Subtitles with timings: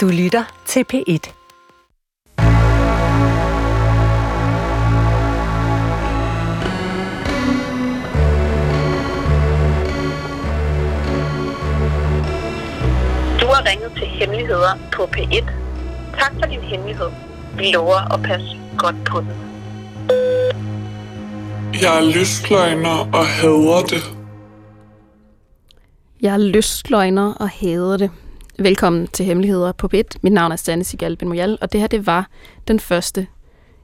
[0.00, 1.32] Du lytter til P1.
[13.40, 15.50] Du har ringet til Hemmeligheder på P1.
[16.18, 17.08] Tak for din hemmelighed.
[17.56, 19.32] Vi lover at passe godt på den.
[21.82, 24.16] Jeg er lystløgner og hader det.
[26.20, 28.10] Jeg er lystløgner og hader det.
[28.62, 30.18] Velkommen til Hemmeligheder på Bit.
[30.22, 32.28] Mit navn er Stanis Sigal Ben Moyal, og det her det var
[32.68, 33.26] den første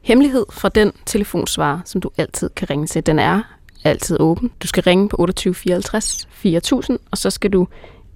[0.02, 3.06] hemmelighed fra den telefonsvarer, som du altid kan ringe til.
[3.06, 3.42] Den er
[3.84, 4.52] altid åben.
[4.62, 7.68] Du skal ringe på 28 54 4000, og så skal du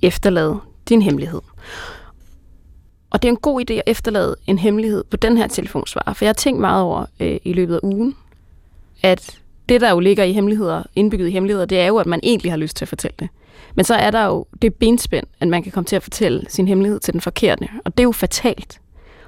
[0.02, 1.40] efterlade din hemmelighed.
[3.10, 6.24] Og det er en god idé at efterlade en hemmelighed på den her telefonsvarer, for
[6.24, 8.16] jeg har tænkt meget over øh, i løbet af ugen,
[9.02, 9.38] at
[9.68, 12.52] det, der jo ligger i hemmeligheder, indbygget i hemmeligheder, det er jo, at man egentlig
[12.52, 13.28] har lyst til at fortælle det.
[13.74, 16.68] Men så er der jo det benspænd, at man kan komme til at fortælle sin
[16.68, 17.68] hemmelighed til den forkerte.
[17.84, 18.80] Og det er jo fatalt.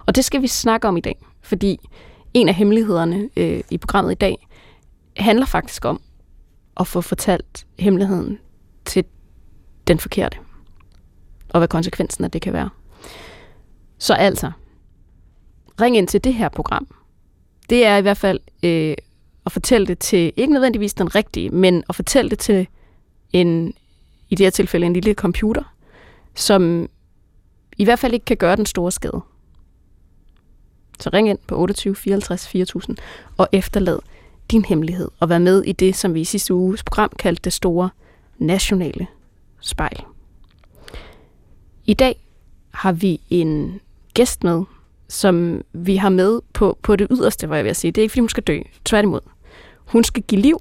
[0.06, 1.80] Og det skal vi snakke om i dag, fordi
[2.34, 4.48] en af hemmelighederne øh, i programmet i dag
[5.16, 6.00] handler faktisk om
[6.80, 8.38] at få fortalt hemmeligheden
[8.84, 9.04] til
[9.86, 10.38] den forkerte.
[11.48, 12.70] Og hvad konsekvensen af det kan være.
[13.98, 14.52] Så altså,
[15.80, 16.86] ring ind til det her program.
[17.70, 18.94] Det er i hvert fald øh,
[19.46, 22.66] at fortælle det til, ikke nødvendigvis den rigtige, men at fortælle det til
[23.32, 23.74] en,
[24.32, 25.62] i det her tilfælde en lille computer,
[26.34, 26.88] som
[27.78, 29.20] i hvert fald ikke kan gøre den store skade.
[31.00, 32.96] Så ring ind på 28 54 4000
[33.36, 33.98] og efterlad
[34.50, 37.52] din hemmelighed og vær med i det, som vi i sidste uges program kaldte det
[37.52, 37.90] store
[38.38, 39.06] nationale
[39.60, 40.02] spejl.
[41.86, 42.24] I dag
[42.70, 43.80] har vi en
[44.14, 44.62] gæst med,
[45.08, 47.92] som vi har med på, på det yderste, hvor jeg vil sige.
[47.92, 48.58] Det er ikke, fordi hun skal dø.
[48.84, 49.20] Tværtimod.
[49.76, 50.58] Hun skal give liv,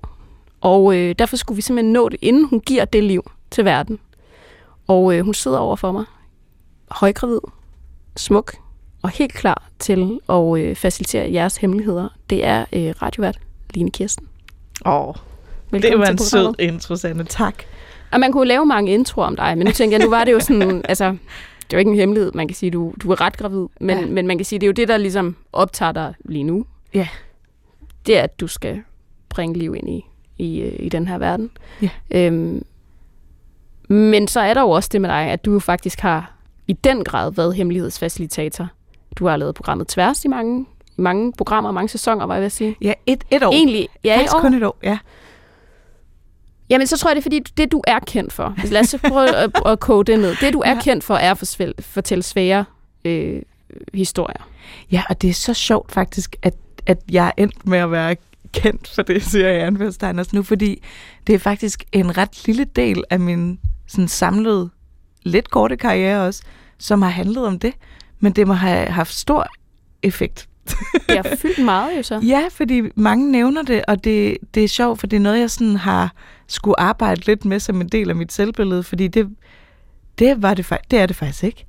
[0.61, 3.99] og øh, derfor skulle vi simpelthen nå det, inden hun giver det liv til verden.
[4.87, 6.05] Og øh, hun sidder over for mig,
[6.91, 7.39] højgravid,
[8.17, 8.55] smuk
[9.01, 12.07] og helt klar til at øh, facilitere jeres hemmeligheder.
[12.29, 13.39] Det er øh, radiovært
[13.73, 14.27] Line Kirsten.
[14.85, 15.15] Åh, oh,
[15.71, 17.23] det var en sød intro, Sanne.
[17.23, 17.63] Tak.
[18.11, 20.31] Og man kunne lave mange introer om dig, men nu tænker jeg, nu var det
[20.31, 23.21] jo sådan, altså, det er jo ikke en hemmelighed, man kan sige, du, du er
[23.21, 24.05] ret gravid, men, ja.
[24.05, 26.65] men man kan sige, det er jo det, der ligesom optager dig lige nu.
[26.93, 27.07] Ja.
[28.05, 28.81] Det er, at du skal
[29.29, 30.05] bringe liv ind i,
[30.37, 31.51] i, i den her verden.
[31.81, 31.89] Ja.
[32.11, 32.65] Øhm,
[33.93, 36.33] men så er der jo også det med dig, at du jo faktisk har
[36.67, 38.67] i den grad været hemmelighedsfacilitator.
[39.15, 40.65] Du har lavet programmet Tværs i mange,
[40.97, 42.75] mange programmer, mange sæsoner, var jeg ved at sige.
[42.81, 43.51] Ja, et, et år.
[43.51, 44.41] Egentlig, ja, Faktisk et år.
[44.41, 44.97] kun et år, ja.
[46.69, 48.55] Jamen, så tror jeg, det er fordi, det du er kendt for.
[48.65, 50.35] Lad os prøve at, at kode det ned.
[50.41, 50.79] Det du er Ja.
[50.81, 52.65] kendt for, er at forsvæl- fortælle svære
[53.05, 53.41] øh,
[53.93, 54.49] historier.
[54.91, 56.53] Ja, og det er så sjovt faktisk, at,
[56.87, 58.15] at jeg er endt med at være
[58.53, 60.83] kendt for det, siger jeg i nu, fordi
[61.27, 63.59] det er faktisk en ret lille del af min
[63.91, 64.69] sådan samlede,
[65.23, 66.41] lidt korte karriere også,
[66.77, 67.73] som har handlet om det.
[68.19, 69.47] Men det må have haft stor
[70.03, 70.47] effekt.
[71.09, 72.19] Det har fyldt meget jo så.
[72.27, 75.51] Ja, fordi mange nævner det, og det, det er sjovt, for det er noget, jeg
[75.51, 76.13] sådan har
[76.47, 79.29] skulle arbejde lidt med som en del af mit selvbillede, fordi det,
[80.19, 81.65] det, var det, det er det faktisk ikke.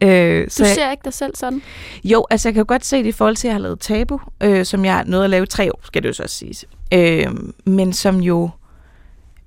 [0.00, 1.62] Øh, Du ser ikke dig selv sådan?
[2.04, 3.80] jo, altså jeg kan jo godt se det i forhold til, at jeg har lavet
[3.80, 6.64] Tabu, øh, som jeg nåede at lave tre år, skal det jo så også siges.
[6.94, 7.26] Øh,
[7.64, 8.50] men som jo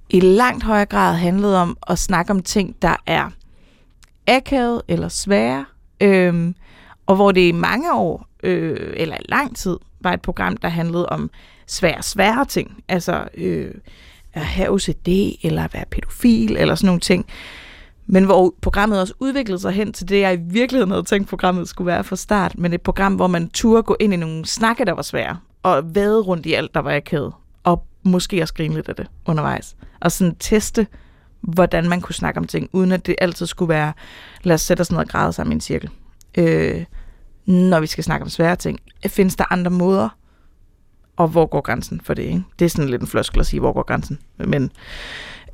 [0.10, 3.30] i langt højere grad handlede om at snakke om ting, der er
[4.28, 5.66] akavet eller svære,
[6.02, 6.56] øhm,
[7.06, 10.68] og hvor det i mange år, øh, eller i lang tid, var et program, der
[10.68, 11.30] handlede om
[11.68, 12.84] svære, svære ting.
[12.88, 13.72] Altså øh,
[14.34, 15.08] at have OCD,
[15.44, 17.26] eller at være pædofil, eller sådan nogle ting.
[18.06, 21.68] Men hvor programmet også udviklede sig hen til det, jeg i virkeligheden havde tænkt, programmet
[21.70, 22.58] skulle være fra start.
[22.58, 25.38] Men et program, hvor man turde gå ind i nogle snakke, der var svære.
[25.64, 27.34] Og vade rundt i alt, der var akavet.
[28.04, 29.76] Måske også grine lidt af det undervejs.
[30.00, 30.88] Og sådan teste,
[31.42, 33.94] hvordan man kunne snakke om ting, uden at det altid skulle være,
[34.44, 35.90] lad os sætte os ned og græde sammen i en cirkel.
[36.38, 36.86] Øh,
[37.46, 38.80] når vi skal snakke om svære ting.
[39.08, 40.10] Findes der andre måder?
[41.18, 42.24] Og hvor går grænsen for det?
[42.24, 42.44] Ikke?
[42.60, 44.20] Det er sådan lidt en floskel at sige, hvor går grænsen?
[44.38, 44.72] Men,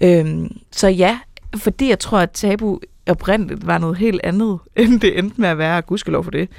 [0.02, 1.20] øh, så ja,
[1.58, 5.58] fordi jeg tror, at tabu oprindeligt var noget helt andet, end det endte med at
[5.58, 6.50] være, og gudskelov for det,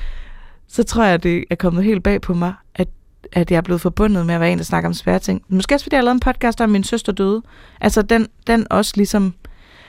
[0.69, 2.89] så tror jeg, at det er kommet helt bag på mig, at,
[3.33, 5.43] at jeg er blevet forbundet med at være en, der snakker om svære ting.
[5.49, 7.43] Måske også, fordi jeg har lavet en podcast om min søster døde.
[7.81, 9.35] Altså, den, den også ligesom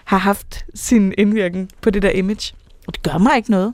[0.05, 2.55] har haft sin indvirkning på det der image.
[2.87, 3.73] Og det gør mig ikke noget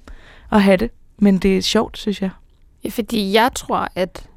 [0.52, 2.30] at have det, men det er sjovt, synes jeg.
[2.84, 4.30] Ja, fordi jeg tror, at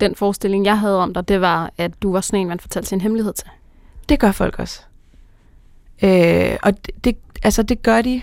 [0.00, 2.88] den forestilling, jeg havde om dig, det var, at du var sådan en, man fortalte
[2.88, 3.46] sin hemmelighed til.
[4.08, 4.80] Det gør folk også.
[6.02, 8.22] Øh, og det, det, altså, det gør de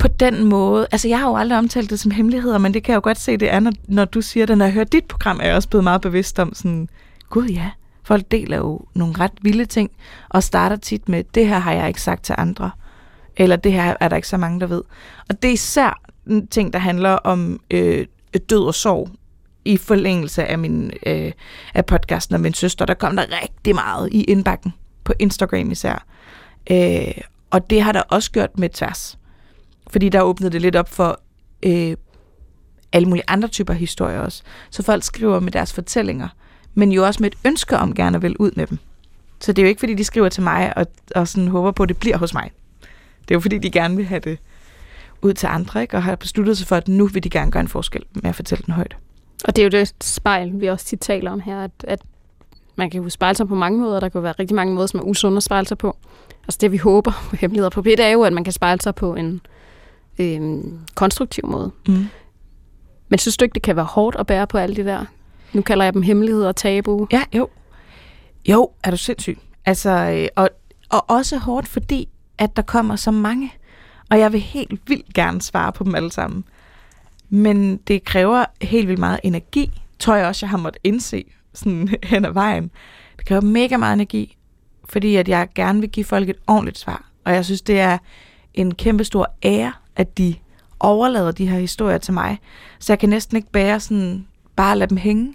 [0.00, 0.86] på den måde.
[0.92, 3.18] Altså, jeg har jo aldrig omtalt det som hemmeligheder, men det kan jeg jo godt
[3.18, 4.58] se, det er, når, når du siger det.
[4.58, 6.88] Når jeg hører dit program, er jeg også blevet meget bevidst om sådan,
[7.28, 7.70] gud ja,
[8.02, 9.90] folk deler jo nogle ret vilde ting,
[10.28, 12.70] og starter tit med, det her har jeg ikke sagt til andre.
[13.36, 14.82] Eller det her er der ikke så mange, der ved.
[15.28, 18.06] Og det er især en ting, der handler om øh,
[18.50, 19.10] død og sorg
[19.64, 21.32] i forlængelse af, min, øh,
[21.74, 22.84] af podcasten og min søster.
[22.84, 24.74] Der kom der rigtig meget i indbakken
[25.04, 26.04] på Instagram især.
[26.70, 27.12] Øh,
[27.50, 29.19] og det har der også gjort med tværs.
[29.92, 31.20] Fordi der åbnede det lidt op for
[31.62, 31.96] øh,
[32.92, 34.42] alle mulige andre typer historier også.
[34.70, 36.28] Så folk skriver med deres fortællinger,
[36.74, 38.78] men jo også med et ønske om gerne at vil ud med dem.
[39.40, 41.82] Så det er jo ikke, fordi de skriver til mig og, og sådan håber på,
[41.82, 42.50] at det bliver hos mig.
[43.20, 44.38] Det er jo, fordi de gerne vil have det
[45.22, 45.96] ud til andre, ikke?
[45.96, 48.34] og har besluttet sig for, at nu vil de gerne gøre en forskel med at
[48.34, 48.96] fortælle den højt.
[49.44, 52.02] Og det er jo det spejl, vi også tit taler om her, at, at
[52.76, 54.00] man kan jo spejle sig på mange måder.
[54.00, 55.96] Der kan være rigtig mange måder, som er usunde at spejle sig på.
[56.42, 58.94] Altså det, vi håber på hemmeligheder på PIT, er jo, at man kan spejle sig
[58.94, 59.40] på en
[60.20, 60.64] øh,
[60.94, 61.70] konstruktiv måde.
[61.88, 62.06] Mm.
[63.08, 65.04] Men synes du ikke, det kan være hårdt at bære på alle de der?
[65.52, 67.06] Nu kalder jeg dem hemmeligheder og tabu.
[67.12, 67.48] Ja, jo.
[68.48, 69.38] Jo, er du sindssyg.
[69.64, 70.50] Altså, øh, og,
[70.88, 72.08] og også hårdt, fordi
[72.38, 73.52] at der kommer så mange.
[74.10, 76.44] Og jeg vil helt vildt gerne svare på dem alle sammen.
[77.28, 81.24] Men det kræver helt vildt meget energi, tror jeg også, jeg har måttet indse
[81.54, 82.70] sådan hen ad vejen.
[83.16, 84.36] Det kræver mega meget energi,
[84.84, 87.04] fordi at jeg gerne vil give folk et ordentligt svar.
[87.24, 87.98] Og jeg synes, det er
[88.54, 90.34] en kæmpe stor ære, at de
[90.80, 92.38] overlader de her historier til mig.
[92.78, 94.26] Så jeg kan næsten ikke bære sådan,
[94.56, 95.34] bare lade dem hænge.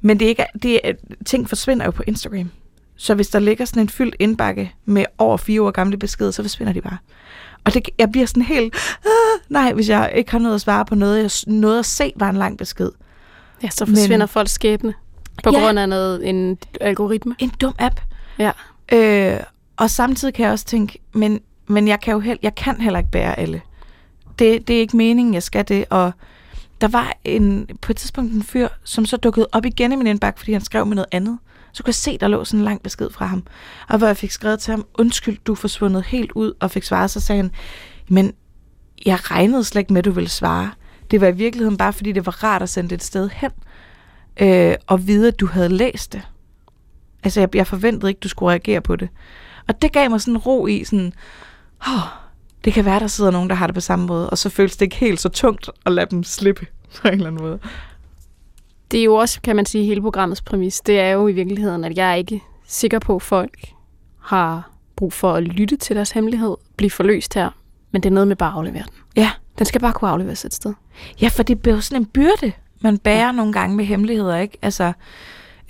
[0.00, 0.92] Men det er ikke, det er,
[1.26, 2.50] ting forsvinder jo på Instagram.
[2.96, 6.42] Så hvis der ligger sådan en fyldt indbakke med over fire år gamle beskeder, så
[6.42, 6.98] forsvinder de bare.
[7.64, 8.74] Og det, jeg bliver sådan helt,
[9.04, 12.12] ah, nej, hvis jeg ikke har noget at svare på noget, jeg noget at se
[12.16, 12.90] var en lang besked.
[13.62, 14.94] Ja, så forsvinder Men, folks skæbne
[15.44, 15.60] på Ja.
[15.60, 17.34] grund af noget, en algoritme.
[17.38, 18.00] En dum app.
[18.38, 18.50] Ja.
[18.92, 19.40] Øh,
[19.76, 21.40] og samtidig kan jeg også tænke, men,
[21.70, 23.62] men jeg, kan jo hel, jeg kan heller ikke bære alle.
[24.38, 25.84] Det, det er ikke meningen, jeg skal det.
[25.90, 26.12] Og
[26.80, 30.06] der var en, på et tidspunkt en fyr, som så dukkede op igen i min
[30.06, 31.38] indbakke, fordi han skrev med noget andet.
[31.72, 33.46] Så kunne jeg se, der lå sådan en lang besked fra ham.
[33.88, 36.84] Og hvor jeg fik skrevet til ham, undskyld, du er forsvundet helt ud, og fik
[36.84, 37.50] svaret, så sagde han,
[38.08, 38.32] men
[39.06, 40.70] jeg regnede slet ikke med, at du ville svare.
[41.10, 43.50] Det var i virkeligheden bare, fordi det var rart at sende det et sted hen,
[44.40, 46.22] øh, og vide, at du havde læst det.
[47.22, 49.08] Altså, jeg, jeg forventede ikke, du skulle reagere på det.
[49.68, 51.12] Og det gav mig sådan ro i, sådan,
[51.86, 52.02] oh,
[52.64, 54.76] det kan være, der sidder nogen, der har det på samme måde, og så føles
[54.76, 56.66] det ikke helt så tungt at lade dem slippe
[57.02, 57.58] på en eller anden måde.
[58.90, 60.80] Det er jo også, kan man sige, hele programmets præmis.
[60.80, 63.72] Det er jo i virkeligheden, at jeg er ikke sikker på, at folk
[64.20, 67.50] har brug for at lytte til deres hemmelighed, blive forløst her.
[67.90, 68.92] Men det er noget med bare at aflevere den.
[69.16, 69.30] Ja.
[69.58, 70.74] Den skal bare kunne afleveres et sted.
[71.20, 73.32] Ja, for det bliver jo sådan en byrde, man bærer ja.
[73.32, 74.58] nogle gange med hemmeligheder, ikke?
[74.62, 74.92] Altså,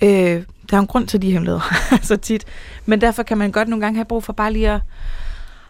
[0.01, 2.45] øh, der er en grund til de hemmeligheder, så tit.
[2.85, 4.81] Men derfor kan man godt nogle gange have brug for bare lige at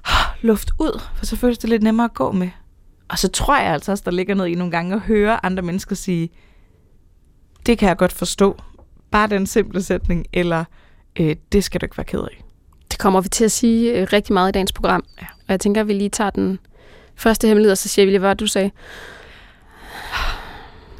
[0.41, 2.49] luft ud, for så føles det lidt nemmere at gå med.
[3.09, 5.63] Og så tror jeg altså også, der ligger noget i nogle gange at høre andre
[5.63, 6.29] mennesker sige,
[7.65, 8.57] det kan jeg godt forstå.
[9.11, 10.63] Bare den simple sætning, eller
[11.19, 12.43] øh, det skal du ikke være ked af.
[12.91, 15.03] Det kommer vi til at sige øh, rigtig meget i dagens program.
[15.21, 15.25] Ja.
[15.25, 16.59] Og jeg tænker, at vi lige tager den
[17.15, 18.71] første hemmelighed, og så siger vi lige, hvad du sagde.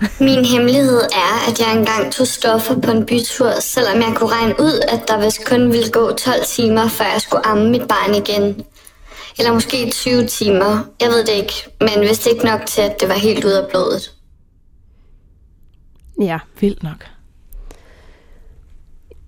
[0.19, 4.55] Min hemmelighed er, at jeg engang tog stoffer på en bytur, selvom jeg kunne regne
[4.59, 8.15] ud, at der vist kun ville gå 12 timer, før jeg skulle amme mit barn
[8.15, 8.65] igen.
[9.39, 10.83] Eller måske 20 timer.
[11.01, 13.69] Jeg ved det ikke, men vist ikke nok til, at det var helt ud af
[13.69, 14.11] blodet.
[16.21, 17.09] Ja, Vildt nok.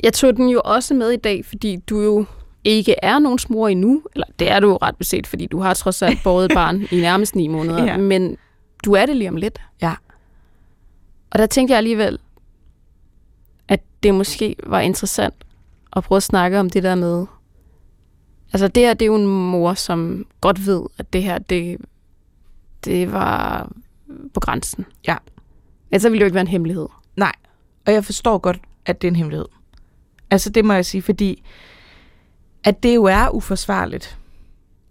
[0.03, 2.25] jeg tog den jo også med i dag, fordi du jo
[2.63, 4.01] ikke er nogen mor endnu.
[4.15, 6.87] Eller det er du jo ret beset, fordi du har trods alt båret et barn
[6.91, 7.85] i nærmest ni måneder.
[7.85, 7.97] Ja.
[7.97, 8.37] Men
[8.85, 9.59] du er det lige om lidt.
[9.81, 9.93] Ja.
[11.31, 12.19] Og der tænkte jeg alligevel,
[13.67, 15.35] at det måske var interessant
[15.95, 17.25] at prøve at snakke om det der med...
[18.53, 21.77] Altså det her, det er jo en mor, som godt ved, at det her, det,
[22.85, 23.69] det var
[24.33, 24.85] på grænsen.
[25.07, 25.15] Ja.
[25.91, 26.87] Ellers ville det jo ikke være en hemmelighed.
[27.15, 27.31] Nej,
[27.85, 29.45] og jeg forstår godt, at det er en hemmelighed.
[30.31, 31.43] Altså det må jeg sige, fordi
[32.63, 34.17] at det jo er uforsvarligt.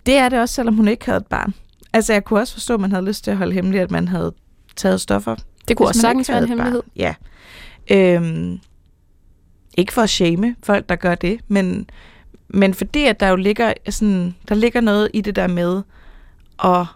[0.07, 1.54] Det er det også, selvom hun ikke havde et barn.
[1.92, 4.09] Altså jeg kunne også forstå, at man havde lyst til at holde hemmeligt, at man
[4.09, 4.35] havde
[4.76, 5.37] taget stoffer.
[5.69, 6.83] Det kunne også sagtens være en hemmelighed.
[6.83, 6.90] barn.
[6.97, 7.14] Ja.
[7.90, 8.61] Øhm,
[9.76, 11.90] ikke for at shame folk, der gør det, men,
[12.53, 15.83] men fordi, at der jo ligger, sådan, der ligger noget i det der med
[16.65, 16.87] at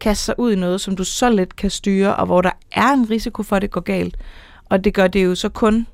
[0.00, 2.92] kaste sig ud i noget, som du så let kan styre, og hvor der er
[2.92, 4.16] en risiko for, at det går galt.
[4.64, 5.86] Og det gør det jo så kun,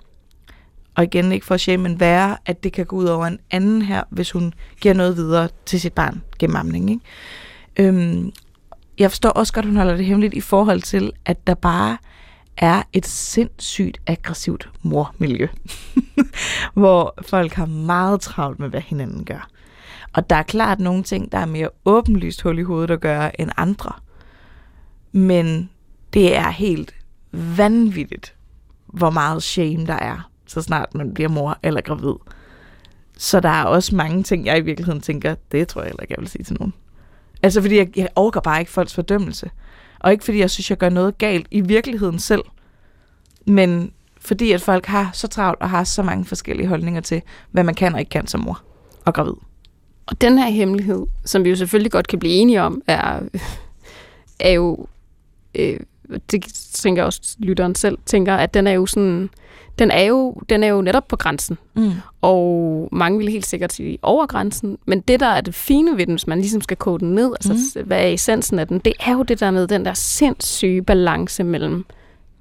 [0.95, 3.39] og igen ikke for at shame, men værre, at det kan gå ud over en
[3.51, 6.91] anden her, hvis hun giver noget videre til sit barn gennem amning.
[6.91, 7.03] Ikke?
[7.89, 8.33] Øhm,
[8.99, 11.97] jeg forstår også godt, at hun holder det hemmeligt i forhold til, at der bare
[12.61, 15.47] er et sindssygt aggressivt mormiljø,
[16.75, 19.49] hvor folk har meget travlt med, hvad hinanden gør.
[20.13, 23.41] Og der er klart nogle ting, der er mere åbenlyst hul i hovedet at gøre
[23.41, 23.93] end andre.
[25.13, 25.71] Men
[26.13, 26.95] det er helt
[27.33, 28.35] vanvittigt,
[28.87, 32.15] hvor meget shame der er, så snart man bliver mor eller gravid.
[33.19, 36.15] Så der er også mange ting, jeg i virkeligheden tænker, det tror jeg heller ikke,
[36.15, 36.75] jeg vil sige til nogen.
[37.43, 39.51] Altså, fordi jeg, jeg overgår bare ikke folks fordømmelse.
[40.01, 42.43] Og ikke fordi jeg synes, jeg gør noget galt i virkeligheden selv.
[43.47, 47.65] Men fordi at folk har så travlt og har så mange forskellige holdninger til, hvad
[47.65, 48.63] man kan og ikke kan som mor
[49.05, 49.35] og gravid.
[50.07, 53.21] Og den her hemmelighed, som vi jo selvfølgelig godt kan blive enige om, er,
[54.41, 54.87] er jo,
[55.55, 55.81] øh,
[56.31, 59.31] det tænker jeg også lytteren selv, tænker, at den er jo sådan,
[59.79, 61.59] den er jo, den er jo netop på grænsen.
[61.75, 61.91] Mm.
[62.21, 64.79] Og mange vil helt sikkert sige over grænsen.
[64.87, 67.33] Men det, der er det fine ved den, hvis man ligesom skal kode den ned,
[67.33, 67.87] altså Mhm.
[67.87, 71.45] hvad er essensen af den, det er jo det der med den der sindssyge balance
[71.45, 71.85] mellem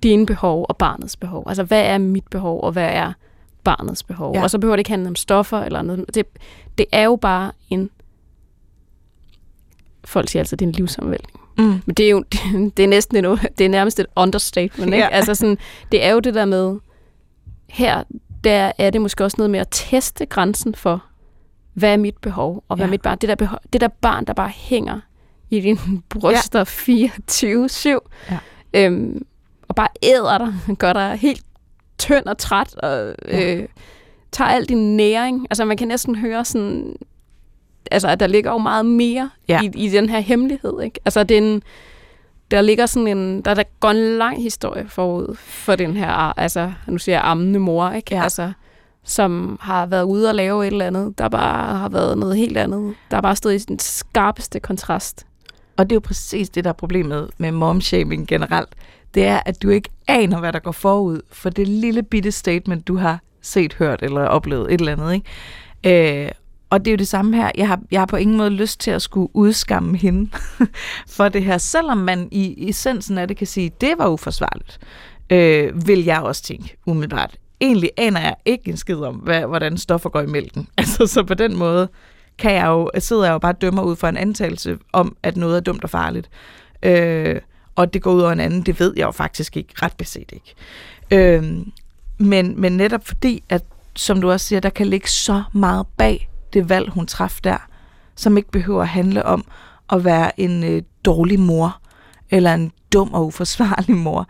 [0.03, 1.43] dine behov og barnets behov.
[1.47, 3.13] Altså, hvad er mit behov, og hvad er
[3.63, 4.35] barnets behov?
[4.35, 4.43] Ja.
[4.43, 6.15] Og så behøver det ikke handle om stoffer eller noget.
[6.15, 6.25] Det,
[6.77, 7.89] det er jo bare en...
[10.05, 11.38] Folk siger altså, det er en livsomvæltning.
[11.59, 11.81] Mm.
[11.85, 12.23] Men det er jo
[12.77, 14.85] det er næsten et, det er nærmest et understatement.
[14.93, 14.97] Ikke?
[14.97, 15.03] Ja.
[15.03, 15.09] Ja.
[15.15, 15.57] Altså sådan,
[15.91, 16.77] det er jo det der med,
[17.69, 18.03] her
[18.43, 21.03] der er det måske også noget med at teste grænsen for,
[21.73, 22.87] hvad er mit behov, og hvad Ja.
[22.87, 23.17] er mit barn.
[23.21, 24.99] Det der, behov, det der barn, der bare hænger
[25.49, 25.77] i dine
[26.19, 27.09] bryster ja.
[27.97, 27.99] 24-7,
[28.31, 28.37] Ja.
[28.73, 29.25] øhm,
[29.67, 31.43] og bare æder dig, gør dig helt
[31.97, 33.67] tynd og træt, og øh,
[34.31, 35.47] tager al din næring.
[35.49, 36.95] Altså man kan næsten høre sådan,
[37.91, 39.61] altså at der ligger jo meget mere Ja.
[39.63, 40.81] i, i den her hemmelighed.
[40.83, 40.99] Ikke?
[41.05, 41.63] Altså det er en,
[42.51, 46.71] der ligger sådan en, der, der går en lang historie forud for den her, altså
[46.87, 48.15] nu siger jeg ammende mor, ikke?
[48.15, 48.23] Ja.
[48.23, 48.51] Altså,
[49.03, 52.57] som har været ude og lave et eller andet, der bare har været noget helt
[52.57, 52.95] andet.
[53.11, 55.25] Der har bare stået i den skarpeste kontrast.
[55.77, 58.69] Og det er jo præcis det, der er problemet med momshaming generelt.
[59.13, 62.87] Det er, at du ikke aner, hvad der går forud for det lille bitte statement,
[62.87, 65.13] du har set, hørt eller oplevet et eller andet.
[65.83, 66.25] Ikke?
[66.25, 66.31] Øh,
[66.69, 67.51] og det er jo det samme her.
[67.57, 70.29] Jeg har, jeg har på ingen måde lyst til at skulle udskamme hende
[71.15, 71.57] for det her.
[71.57, 74.79] Selvom man i essensen af det kan sige, det var uforsvarligt,
[75.29, 77.37] øh, vil jeg også tænke umiddelbart.
[77.61, 80.67] Egentlig aner jeg ikke en skid om, hvad, hvordan stoffer går i mælken.
[80.77, 81.89] Altså, så på den måde
[82.37, 85.37] kan jeg jo, sidder jeg jo bare og dømmer ud fra en antagelse om, at
[85.37, 86.29] noget er dumt og farligt.
[86.83, 87.41] Øh,
[87.75, 90.31] og det går ud over en anden, det ved jeg jo faktisk ikke, ret beset
[90.31, 90.55] ikke.
[91.11, 91.43] Øh,
[92.17, 93.63] men, men netop fordi, at
[93.95, 97.57] som du også siger, der kan ligge så meget bag det valg, hun træffede der,
[98.15, 99.45] som ikke behøver at handle om
[99.91, 101.81] at være en øh, dårlig mor,
[102.29, 104.27] eller en dum og uforsvarlig mor,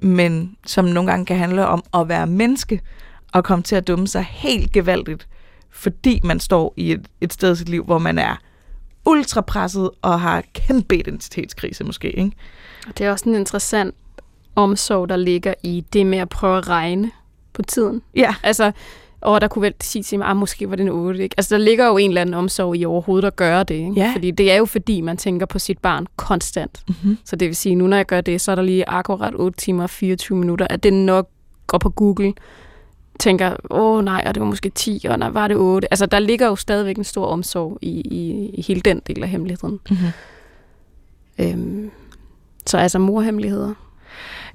[0.00, 2.80] men som nogle gange kan handle om at være menneske,
[3.32, 5.28] og komme til at dumme sig helt gevaldigt,
[5.70, 8.36] fordi man står i et, et sted i sit liv, hvor man er
[9.04, 12.32] ultrapresset og har kæmpe identitetskrise måske, ikke?
[12.88, 13.94] Og det er også en interessant
[14.56, 17.10] omsorg, der ligger i det med at prøve at regne
[17.52, 18.02] på tiden.
[18.14, 18.72] Ja, Altså,
[19.22, 21.34] og der kunne vel sige til mig, ah, måske var det en 8, ikke?
[21.38, 23.92] Altså, der ligger jo en eller anden omsorg i overhovedet at gøre det, ikke?
[23.96, 24.12] Ja.
[24.14, 26.82] Fordi det er jo fordi, man tænker på sit barn konstant.
[26.88, 27.18] mm-hmm.
[27.24, 29.58] Så det vil sige, nu når jeg gør det, så er der lige akkurat 8
[29.58, 31.28] timer og 24 minutter, at det nok
[31.66, 32.32] går på Google,
[33.20, 35.88] tænker, åh oh, nej, og det var måske 10, og nej, var det 8?
[35.90, 39.28] Altså, der ligger jo stadigvæk en stor omsorg i, i, i hele den del af
[39.28, 39.80] hemmeligheden.
[39.90, 40.08] Mm-hmm.
[41.38, 41.90] Øhm,
[42.66, 43.74] så altså morhemmeligheder.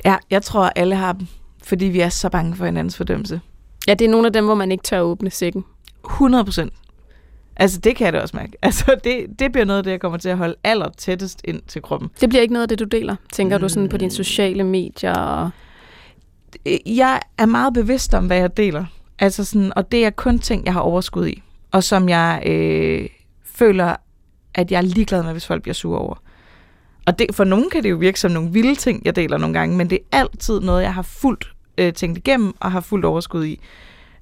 [0.05, 1.27] ja, jeg tror, alle har dem,
[1.63, 3.41] fordi vi er så bange for hinandens fordømmelse.
[3.87, 5.65] Ja, det er nogle af dem, hvor man ikke tør åbne sækken.
[6.05, 6.73] 100 procent.
[7.55, 8.53] Altså, det kan jeg da også mærke.
[8.61, 11.61] Altså, det, det bliver noget af det, jeg kommer til at holde aller tættest ind
[11.67, 12.09] til kroppen.
[12.21, 13.15] Det bliver ikke noget af det, du deler.
[13.33, 13.89] Tænker du sådan Mm.
[13.89, 15.13] på dine sociale medier?
[15.13, 15.49] Og...
[16.85, 18.85] Jeg er meget bevidst om, hvad jeg deler.
[19.19, 21.41] Altså sådan, og det er kun ting, jeg har overskud i.
[21.71, 23.09] Og som jeg øh,
[23.45, 23.95] føler,
[24.53, 26.15] at jeg er ligeglad med, hvis folk bliver sure over.
[27.05, 29.59] Og det, for nogen kan det jo virke som nogle vilde ting, jeg deler nogle
[29.59, 33.05] gange, men det er altid noget, jeg har fuldt øh, tænkt igennem og har fuldt
[33.05, 33.59] overskud i.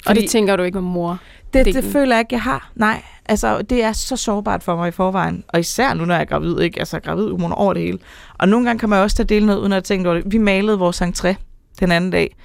[0.05, 1.19] og det tænker du ikke om mor?
[1.53, 2.71] Det, Det- føler jeg ikke, jeg har.
[2.75, 5.43] Nej, altså det er så sårbart for mig i forvejen.
[5.47, 6.79] Og især nu, når jeg er gravid, ikke?
[6.79, 7.99] Altså gravid hormoner over det hele.
[8.37, 10.31] Og nogle gange kan man også tage dele noget, uden at tænke over det.
[10.33, 11.33] Vi malede vores entré
[11.79, 12.35] den anden dag.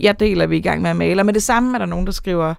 [0.00, 1.20] Jeg deler, vi er i gang med at male.
[1.22, 2.54] Og med det samme er der nogen, der skriver,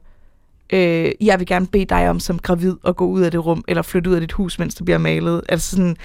[0.74, 3.64] øh, jeg vil gerne bede dig om som gravid at gå ud af det rum,
[3.68, 5.42] eller flytte ud af dit hus, mens det bliver malet.
[5.50, 5.98] Altså sådan,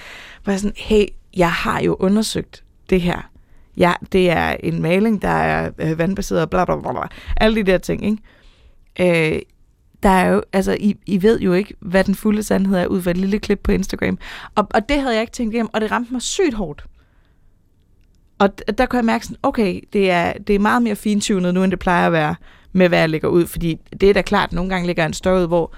[0.47, 1.05] er sådan, hey,
[1.37, 3.29] jeg har jo undersøgt det her.
[3.79, 7.01] Ja, det er en maling, der er øh, vandbaseret, og bla bla bla bla.
[7.37, 9.35] Alle de der ting, ikke?
[9.35, 9.43] Øh,
[10.03, 13.03] der er jo, altså, I, I ved jo ikke, hvad den fulde sandhed er, ud
[13.03, 14.19] fra et lille klip på Instagram.
[14.55, 16.85] Og, og det havde jeg ikke tænkt igennem, og det ramte mig sygt hårdt.
[18.39, 21.55] Og d- der kunne jeg mærke sådan, okay, det er, det er meget mere fintunet
[21.55, 22.35] nu, end det plejer at være,
[22.73, 23.47] med hvad jeg lægger ud.
[23.47, 25.75] Fordi det er da klart, at nogle gange ligger en story ud, hvor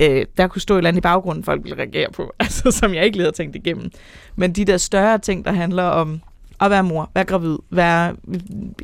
[0.00, 2.94] øh, der kunne stå et eller andet i baggrunden, folk ville reagere på, altså, som
[2.94, 3.90] jeg ikke lige havde tænkt igennem.
[4.36, 6.20] Men de der større ting, der handler om
[6.60, 8.16] at være mor, være gravid, være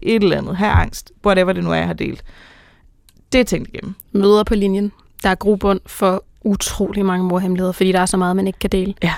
[0.02, 2.24] et eller andet, have angst, whatever det nu er, jeg har delt,
[3.32, 3.94] det er tænkt igennem.
[4.12, 4.92] Møder på linjen.
[5.22, 8.70] Der er grobund for utrolig mange morhemmeligheder, fordi der er så meget, man ikke kan
[8.70, 8.94] dele.
[9.02, 9.14] Ja.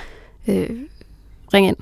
[0.48, 0.70] Øh,
[1.54, 1.76] ring ind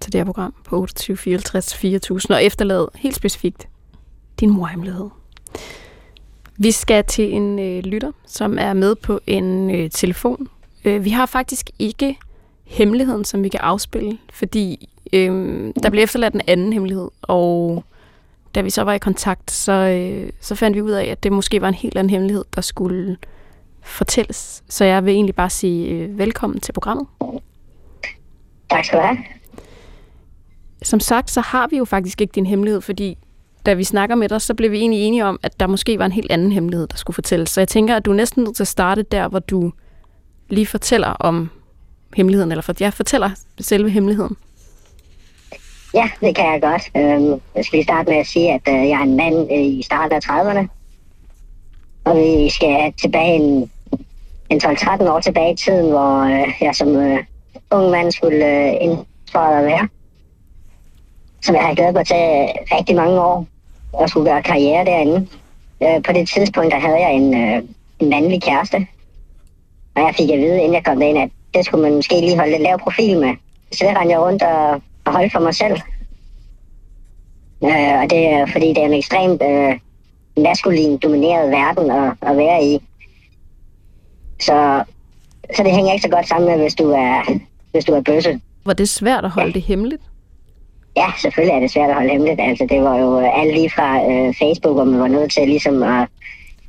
[0.00, 3.68] til det her program på 28 54 4000 og efterlad helt specifikt
[4.40, 5.08] din morhemmelighed.
[6.56, 10.48] Vi skal til en øh, lytter, som er med på en øh, telefon.
[10.84, 12.18] Øh, vi har faktisk ikke
[12.64, 17.84] hemmeligheden, som vi kan afspille, fordi øh, der blev efterladt en anden hemmelighed, og
[18.54, 21.32] da vi så var i kontakt, så, øh, så fandt vi ud af, at det
[21.32, 23.16] måske var en helt anden hemmelighed, der skulle
[23.82, 24.62] fortælles.
[24.68, 27.06] Så jeg vil egentlig bare sige øh, velkommen til programmet.
[28.70, 29.18] Tak skal du have.
[30.82, 33.18] Som sagt, så har vi jo faktisk ikke din hemmelighed, fordi
[33.66, 36.06] da vi snakker med dig, så blev vi egentlig enige om, at der måske var
[36.06, 37.50] en helt anden hemmelighed, der skulle fortælles.
[37.50, 39.72] Så jeg tænker, at du er næsten nødt til at starte der, hvor du
[40.48, 41.50] lige fortæller om
[42.14, 44.36] hemmeligheden, eller for, ja, fortæller selve hemmeligheden.
[45.94, 46.82] Ja, det kan jeg godt.
[46.96, 49.60] Øhm, jeg skal lige starte med at sige, at øh, jeg er en mand øh,
[49.60, 50.66] i starten af 30'erne.
[52.04, 53.70] Og vi skal tilbage en,
[54.50, 57.24] en 12-13 år tilbage i tiden, hvor øh, jeg som øh,
[57.70, 59.88] ung mand skulle øh, indtræde at være.
[61.42, 63.46] Som jeg har glædet mig til øh, rigtig mange år.
[63.92, 65.28] Og skulle gøre karriere derinde.
[65.82, 67.62] Øh, på det tidspunkt, der havde jeg en, øh,
[68.00, 68.86] en mandlig kæreste.
[69.94, 72.36] Og jeg fik at vide, inden jeg kom derind, at det skulle man måske lige
[72.36, 73.34] holde lidt lav profil med.
[73.72, 75.76] Så det rendte jeg rundt og, og holdt for mig selv.
[77.64, 79.78] Øh, og det er fordi, det er en ekstremt øh,
[80.42, 82.78] maskulin domineret verden at, at være i.
[84.40, 84.84] Så,
[85.56, 87.38] så det hænger ikke så godt sammen med, hvis du er,
[87.72, 88.40] hvis du er bøsse.
[88.66, 90.02] Var det svært at holde det hemmeligt?
[90.96, 92.40] Ja, selvfølgelig er det svært at holde hemmeligt.
[92.40, 95.48] Altså, det var jo øh, alt lige fra øh, Facebook, hvor man var nødt til
[95.48, 96.08] ligesom at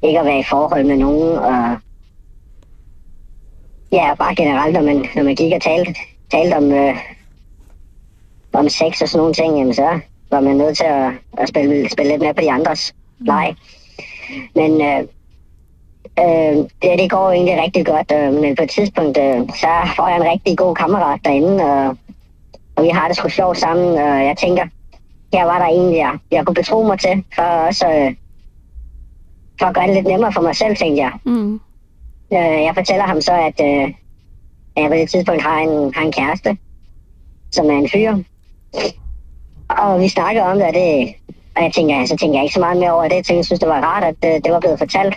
[0.02, 1.38] ikke at være i forhold med nogen.
[1.38, 1.78] Og
[3.92, 5.96] ja, bare generelt, når man, når man gik og talte,
[6.32, 6.96] talte om, øh,
[8.54, 10.00] om sex og sådan nogle ting, jamen så
[10.32, 13.56] var man nødt til at, at spille, spille lidt med på de andres leg.
[14.56, 15.00] Men øh,
[16.20, 20.08] øh, det, det går egentlig rigtig godt, øh, men på et tidspunkt, øh, så får
[20.08, 21.98] jeg en rigtig god kammerat derinde, og,
[22.76, 24.66] og vi har det sgu sjovt sammen, og jeg tænker,
[25.34, 28.16] her var der en, jeg, jeg kunne betro mig til, for også øh,
[29.60, 31.12] for at gøre det lidt nemmere for mig selv, tænkte jeg.
[31.26, 31.54] Mm.
[32.34, 33.94] Øh, jeg fortæller ham så, at, øh,
[34.76, 36.58] at jeg på det tidspunkt har en, har en kæreste,
[37.52, 38.18] som er en fyr.
[39.70, 41.14] Og vi snakker om det, og, det,
[41.56, 43.16] og jeg tænker, så tænker jeg ikke så meget mere over det.
[43.16, 45.16] Jeg tænker, jeg synes, det var rart, at det, det var blevet fortalt.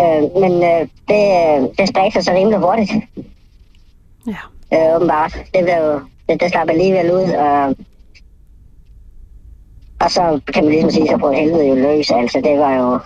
[0.00, 1.22] Øh, men øh, det,
[1.78, 2.92] det spredte sig så rimelig hurtigt,
[4.26, 4.36] Ja.
[4.74, 5.32] øh, åbenbart.
[5.54, 7.76] Det, blev, det, det slap alligevel ud, og,
[10.00, 12.10] og så kan man ligesom sige, så på helvede jo løs.
[12.10, 12.98] Altså, det var jo,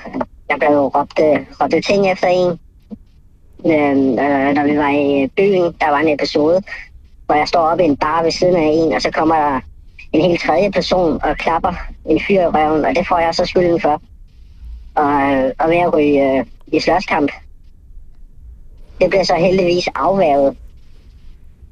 [0.51, 2.59] der blev jo råbt, øh, råbt ting efter en.
[3.67, 6.63] Øh, øh, når vi var i byen, der var en episode,
[7.33, 9.61] hvor jeg står op i en bar ved siden af en, og så kommer der
[10.13, 11.73] en helt tredje person og klapper
[12.05, 14.03] en fyr i røven, og det får jeg så skylden for.
[14.95, 15.13] Og,
[15.59, 17.31] og ved at ryge øh, i slåskamp.
[19.01, 20.57] Det bliver så heldigvis afværget.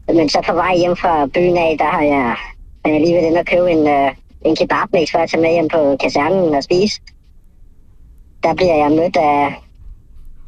[0.07, 2.37] Men så på vej hjem fra byen af, der har jeg,
[2.85, 5.53] har jeg lige været inde og købe en, øh, en kebabmix for at tage med
[5.53, 7.01] hjem på kasernen og spise.
[8.43, 9.55] Der bliver jeg mødt af,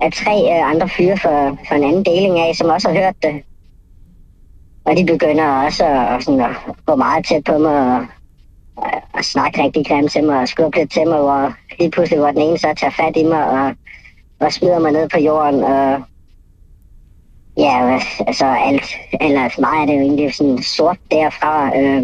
[0.00, 3.16] af tre øh, andre fyre for, for en anden deling af, som også har hørt
[3.22, 3.42] det.
[4.84, 8.06] Og de begynder også at, sådan, at gå meget tæt på mig og,
[8.76, 12.18] og, og snakke rigtig grimt til mig og skubbe lidt til mig, hvor lige pludselig
[12.18, 13.74] hvor den ene så tager fat i mig og,
[14.40, 15.64] og smider mig ned på jorden.
[15.64, 16.02] Og,
[17.56, 18.86] ja, altså alt,
[19.20, 21.78] eller for mig er det jo egentlig sådan sort derfra.
[21.78, 22.02] Øh,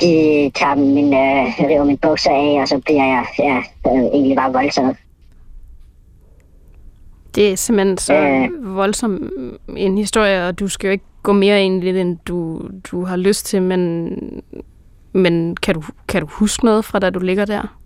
[0.00, 3.56] de tager min, øh, river min bukser af, og så bliver jeg ja,
[3.92, 4.96] øh, egentlig bare voldtaget.
[7.34, 8.76] Det er simpelthen så Øh.
[8.76, 9.30] voldsom
[9.76, 13.04] en historie, og du skal jo ikke gå mere ind i det, end du, du
[13.04, 14.18] har lyst til, men,
[15.12, 17.78] men kan, du, kan du huske noget fra, da du ligger der?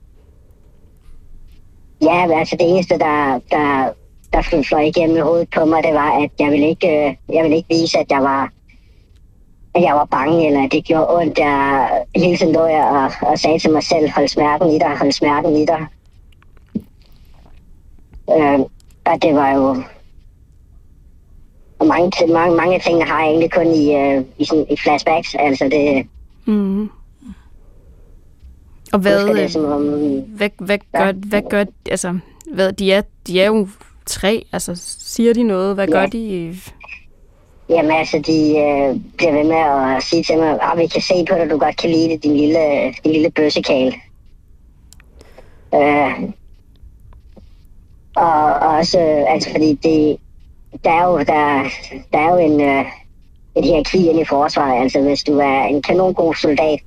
[2.03, 3.89] Ja, altså det eneste, der, der,
[4.33, 7.15] der fløj fløj igennem i hovedet på mig, det var, at jeg ville ikke, øh,
[7.35, 8.53] jeg ville ikke vise, at jeg var
[9.75, 11.39] at jeg var bange, eller at det gjorde ondt.
[11.39, 14.99] Jeg, hele tiden lå jeg og, og sagde til mig selv, hold smerten i dig,
[14.99, 15.87] hold smerten i dig.
[18.37, 18.59] Øh,
[19.09, 19.83] og det var jo...
[21.79, 25.35] Og mange, mange, mange ting har jeg egentlig kun i, øh, i, sådan, i flashbacks.
[25.35, 26.07] Altså det,
[26.47, 26.91] Mm.
[28.93, 29.83] Og hvad, husker det øh, som om,
[30.21, 32.19] hvad, hvad, gør, hvad gør, altså,
[32.55, 33.69] hvad, de, er, de er jo
[34.07, 35.75] tre, altså, siger de noget?
[35.75, 36.07] Hvad gør Ja.
[36.07, 36.57] de?
[37.69, 41.15] Jamen altså, de øh, bliver ved med at sige til mig, at vi kan se
[41.29, 43.95] på dig, du godt kan lide det, din lille, din lille bøssekale.
[45.75, 46.31] Øh,
[48.19, 50.17] og, og også, altså fordi det,
[50.85, 51.65] der er jo, der,
[52.13, 52.85] der er jo en, øh,
[53.57, 54.83] et hierarki inde i forsvaret.
[54.83, 56.81] Altså hvis du er en kanongod soldat,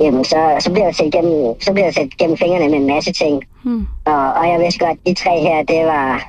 [0.00, 2.86] jamen så, så bliver jeg set gennem, så bliver jeg set gennem fingrene med en
[2.86, 3.42] masse ting.
[3.64, 3.86] Hmm.
[4.04, 6.28] Og, og jeg vidste godt, at de tre her, det var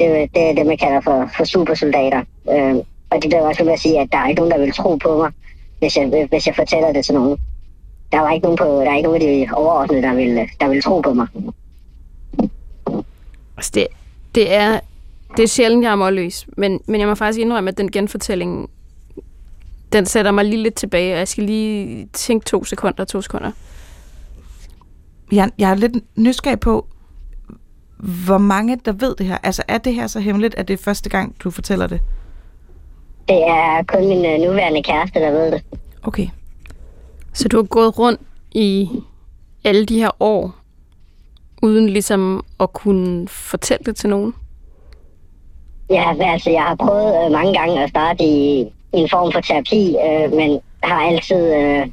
[0.00, 2.22] det, det er det, man kalder for, for supersoldater.
[2.50, 2.76] Øh,
[3.10, 4.96] og de blev også ved at sige, at der er ikke nogen, der vil tro
[4.96, 5.30] på mig,
[5.78, 7.38] hvis jeg, hvis jeg fortæller det til nogen.
[8.12, 10.68] der var ikke nogen, på, der er ikke nogen af de overordnede, der ville, der
[10.68, 11.26] ville tro på mig.
[13.62, 13.86] Altså, det,
[14.34, 14.80] det er,
[15.36, 18.70] det er sjældent, jeg er målløs, men, men jeg må faktisk indrømme, at den genfortælling,
[19.92, 23.50] den sætter mig lige lidt tilbage, og jeg skal lige tænke to sekunder, to sekunder.
[25.32, 26.86] Jeg, jeg er lidt nysgerrig på,
[27.98, 29.38] hvor mange der ved det her.
[29.42, 32.00] Altså er det her så hemmeligt, at det er første gang, du fortæller det?
[33.28, 35.62] Det er kun min øh, nuværende kæreste, der ved det.
[36.02, 36.28] Okay.
[37.32, 38.20] Så du har gået rundt
[38.52, 38.88] i
[39.64, 40.61] alle de her år,
[41.62, 44.34] uden ligesom at kunne fortælle det til nogen?
[45.90, 49.40] Ja, altså jeg har prøvet øh, mange gange at starte i, i en form for
[49.40, 51.86] terapi, øh, men har altid øh,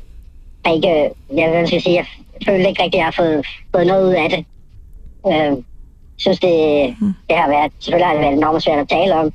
[0.74, 2.06] ikke, jeg vil sige, jeg
[2.46, 4.46] føler ikke rigtigt, at jeg har fået, fået noget ud af det.
[5.28, 5.64] Øh,
[6.18, 6.96] synes, det,
[7.30, 9.34] det har været, selvfølgelig har det været enormt svært at tale om,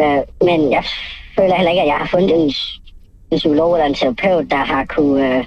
[0.00, 0.84] øh, men jeg
[1.36, 2.52] føler heller ikke, at jeg har fundet en,
[3.30, 5.44] en psykolog eller en terapeut, der har kunne, øh,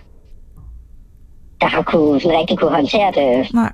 [1.62, 3.54] der har kunne, sådan rigtig kunne håndtere det.
[3.54, 3.72] Nej.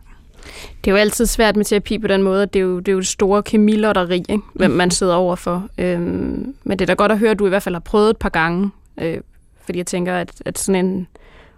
[0.84, 2.88] Det er jo altid svært med terapi på den måde, at det er jo det,
[2.88, 4.44] er jo det store kemilotteri, ikke?
[4.54, 5.68] hvem man sidder overfor.
[5.78, 8.10] Øhm, men det er da godt at høre, at du i hvert fald har prøvet
[8.10, 9.18] et par gange, øh,
[9.66, 11.08] fordi jeg tænker, at, at sådan en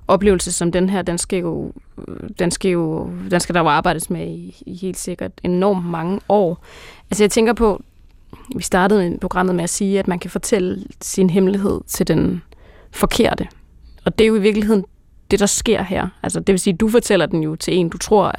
[0.07, 1.71] oplevelse som den her, den skal jo,
[2.39, 6.19] den skal jo, den skal der jo arbejdes med i, i helt sikkert enormt mange
[6.29, 6.63] år.
[7.11, 7.81] Altså jeg tænker på,
[8.55, 12.41] vi startede programmet med at sige, at man kan fortælle sin hemmelighed til den
[12.91, 13.47] forkerte.
[14.05, 14.85] Og det er jo i virkeligheden
[15.31, 16.07] det, der sker her.
[16.23, 18.31] Altså det vil sige, at du fortæller den jo til en, du tror,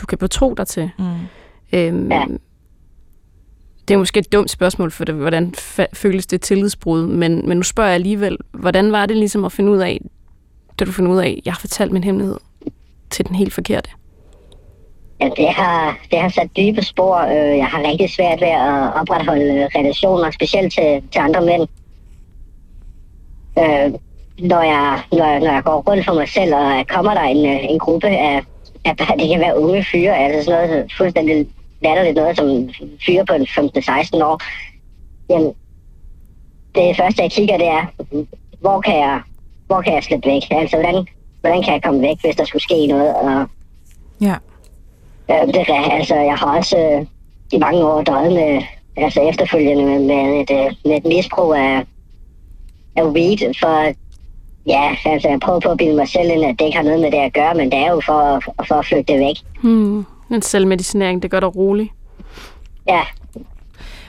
[0.00, 0.90] du kan betro dig til.
[0.98, 1.04] Mm.
[1.72, 2.24] Øhm, Ja.
[3.88, 5.54] Det er måske et dumt spørgsmål, for det, hvordan
[5.92, 9.72] føles det tillidsbrud, men, men nu spørger jeg alligevel, hvordan var det ligesom at finde
[9.72, 10.00] ud af,
[10.78, 12.36] da du fandt ud af, at jeg har fortalt min hemmelighed
[13.10, 13.90] til den helt forkerte?
[15.20, 17.16] Ja, det har, det har sat dybe spor.
[17.16, 21.62] Øh, Jeg har rigtig svært ved at opretholde relationer, specielt til, til andre mænd.
[23.58, 23.92] Øh,
[24.48, 27.46] når, jeg, når, jeg, når jeg går rundt for mig selv, og kommer der en,
[27.46, 28.42] øh, en gruppe af,
[28.86, 31.46] af bare- det kan være unge fyre, altså sådan noget fuldstændig
[31.82, 32.68] latterligt noget, som
[33.06, 34.40] fyre på en 15-16 år,
[35.30, 35.52] jamen,
[36.74, 37.84] det første, jeg kigger, det er,
[38.60, 39.20] hvor kan jeg,
[39.66, 40.42] hvor kan jeg slippe væk?
[40.50, 41.06] Altså, hvordan,
[41.40, 43.14] hvordan kan jeg komme væk, hvis der skulle ske noget?
[43.14, 43.46] Og
[44.20, 44.34] Ja.
[45.28, 47.06] Ja, det er, altså, jeg har også øh,
[47.52, 48.62] i mange år døjet med,
[48.96, 51.84] altså efterfølgende med, med, et, øh, med et misbrug af,
[52.96, 53.92] af weed, for
[54.66, 57.00] ja, altså jeg prøver på at bilde mig selv ind, at det ikke har noget
[57.00, 59.36] med det at gøre, men det er jo for, for at flytte det væk.
[59.62, 60.04] Hmm.
[60.30, 61.92] En selvmedicinering, det gør dig rolig.
[62.88, 63.00] Ja,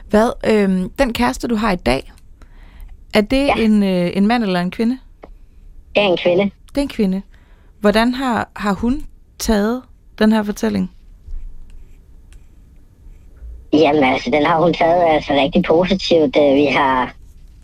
[0.10, 2.12] Hvad, øhm, den kæreste, du har i dag,
[3.14, 3.54] er det ja.
[3.58, 3.64] Ja.
[3.64, 4.98] en, øh, en mand eller en kvinde?
[5.96, 6.44] det er en kvinde.
[6.44, 7.22] Det er en kvinde.
[7.80, 9.06] Hvordan har, har hun
[9.40, 9.82] taget
[10.20, 10.92] den her fortælling?
[13.74, 16.38] Jamen altså, den har hun taget altså rigtig positivt.
[16.38, 17.14] Øh, Vi har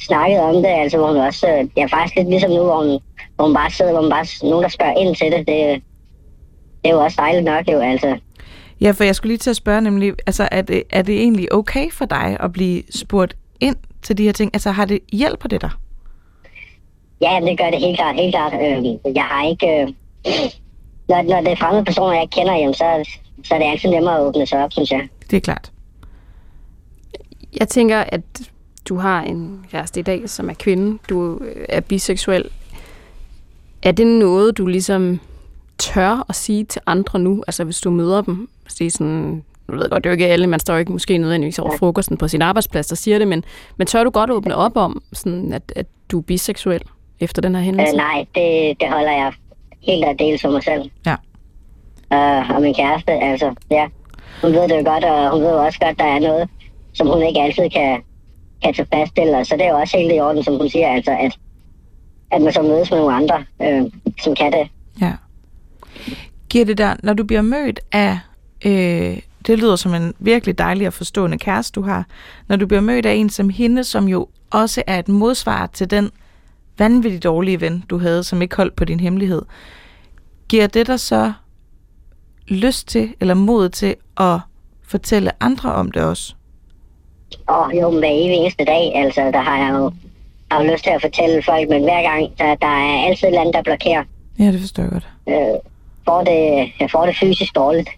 [0.05, 2.99] snakket om det, altså hvor hun også, ja faktisk lidt ligesom nu, hvor hun,
[3.35, 5.81] hvor hun bare sidder, hvor hun bare, nogen der spørger ind til det, det,
[6.81, 8.17] det er jo også dejligt nok jo, altså.
[8.81, 11.53] Ja, for jeg skulle lige til at spørge nemlig, altså er det, er det egentlig
[11.53, 14.51] okay for dig at blive spurgt ind til de her ting?
[14.53, 15.69] Altså har det hjælper det dig?
[17.21, 18.53] Ja, det gør det helt klart, helt klart.
[18.53, 19.81] Øh, jeg har ikke...
[19.81, 19.87] Øh,
[21.09, 23.09] når, når det er fremmede personer, jeg ikke kender, jamen, så,
[23.43, 25.07] så er det altid nemmere at åbne sig op, synes jeg.
[25.31, 25.71] Det er klart.
[27.59, 28.21] Jeg tænker, at
[28.89, 30.97] du har en kæreste i dag, som er kvinde.
[31.09, 32.49] Du øh, er biseksuel.
[33.83, 35.19] Er det noget, du ligesom
[35.77, 37.43] tør at sige til andre nu?
[37.47, 40.47] Altså hvis du møder dem, sige sådan, jeg ved godt, det er jo ikke alle,
[40.47, 43.43] man står jo ikke måske nødvendigvis over frokosten på sin arbejdsplads, der siger det, men,
[43.77, 46.81] men tør du godt åbne op om, sådan at, at du er biseksuel
[47.19, 47.93] efter den her hændelse?
[47.93, 49.33] Øh, nej, det, det holder jeg
[49.81, 50.91] helt og dels for mig selv.
[51.05, 51.15] Ja.
[52.13, 53.87] Øh, og min kæreste, altså, ja.
[54.41, 56.49] Hun ved det jo godt, og hun ved jo også godt, der er noget,
[56.93, 58.01] som hun ikke altid kan,
[58.63, 59.45] Altså, kan tilfredsstille.
[59.45, 61.39] Så det er jo også helt i orden, som hun siger, altså, at,
[62.31, 63.91] at man så mødes med nogle andre, øh,
[64.23, 64.67] som kan det.
[65.01, 65.13] Ja.
[66.49, 68.19] Giver det dig, når du bliver mødt af,
[68.65, 72.05] øh, det lyder som en virkelig dejlig og forstående kæreste, du har,
[72.47, 75.91] når du bliver mødt af en som hende, som jo også er et modsvar til
[75.91, 76.11] den
[76.77, 79.41] vanvittigt dårlige ven, du havde, som ikke holdt på din hemmelighed,
[80.47, 81.33] giver det dig så
[82.47, 84.39] lyst til, eller mod til at
[84.83, 86.35] fortælle andre om det også?
[87.47, 89.91] Og jo, hver evig eneste dag, altså, der har jeg jo,
[90.51, 93.27] har jo lyst til at fortælle folk, men hver gang, der, der er altid et
[93.27, 94.03] eller andet, der blokerer.
[94.39, 95.07] Ja, det forstår jeg godt.
[95.29, 95.59] Øh,
[96.05, 97.89] får det, jeg får det fysisk dårligt.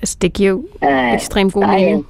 [0.00, 2.06] Altså det giver jo Øh, ekstremt god mening.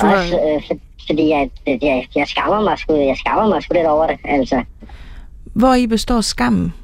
[0.00, 0.74] Du har- Også, øh, for,
[1.06, 4.62] fordi jeg, jeg, jeg skammer mig sgu, jeg skammer mig sgu lidt over det, altså.
[5.44, 6.74] Hvor i består skammen?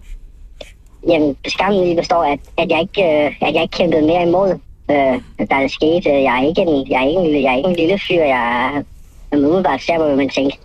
[1.09, 4.59] Jamen, skammen i består, at, at, jeg ikke, øh, at jeg ikke kæmpede mere imod,
[4.91, 6.05] øh, der er sket.
[6.07, 8.75] Jeg er ikke en, jeg er ikke en, jeg er ikke en lille fyr, jeg
[8.75, 8.83] er,
[9.33, 10.57] jeg umiddelbart ser mig, men tænker,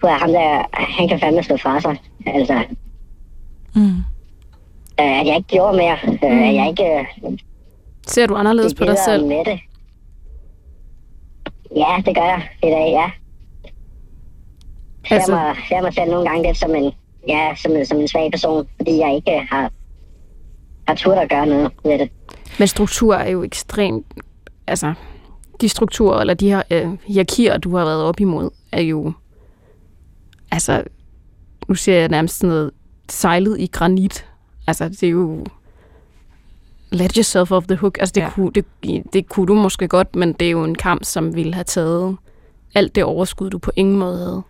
[0.00, 1.96] "Gud, ham der, han kan fandme stå fra sig.
[2.26, 2.64] Altså,
[3.74, 3.96] Mm.
[5.00, 5.98] øh, at jeg ikke gjorde mere.
[6.04, 7.38] Øh, at jeg ikke øh,
[8.06, 9.26] Ser du anderledes på dig selv?
[9.26, 9.60] med det.
[11.76, 13.10] Ja, det gør jeg i dag, ja.
[15.08, 15.32] Ser, Altså- altså...
[15.32, 16.92] mig, ser mig selv nogle gange lidt som en,
[17.28, 19.70] ja, som, en- som en svag person, fordi jeg ikke har,
[20.88, 22.10] har turt at gøre noget ved det.
[22.58, 24.06] Men struktur er jo ekstremt...
[24.66, 24.94] Altså,
[25.60, 29.12] de strukturer, eller de her øh, hierarkier, du har været op imod, er jo...
[30.50, 30.84] Altså,
[31.68, 32.70] nu ser jeg nærmest sådan noget
[33.08, 34.26] sejlet i granit.
[34.66, 35.44] Altså, det er jo...
[36.90, 37.98] Let yourself off the hook.
[38.00, 38.30] Altså, det, Ja.
[38.30, 38.64] kunne, det,
[39.12, 42.16] det kunne du måske godt, men det er jo en kamp, som ville have taget
[42.74, 44.42] alt det overskud, du på ingen måde havde.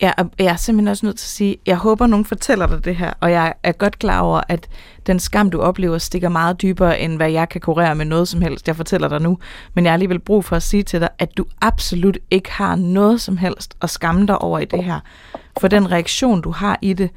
[0.00, 2.84] Ja, og jeg er simpelthen også nødt til at sige, jeg håber, nogen fortæller dig
[2.84, 4.68] det her, og jeg er godt klar over, at
[5.06, 8.42] den skam, du oplever, stikker meget dybere, end hvad jeg kan kurere med noget som
[8.42, 9.38] helst, jeg fortæller dig nu.
[9.74, 12.76] Men jeg har alligevel brug for at sige til dig, at du absolut ikke har
[12.76, 15.00] noget som helst at skamme dig over i det her.
[15.60, 17.10] For den reaktion, du har i det,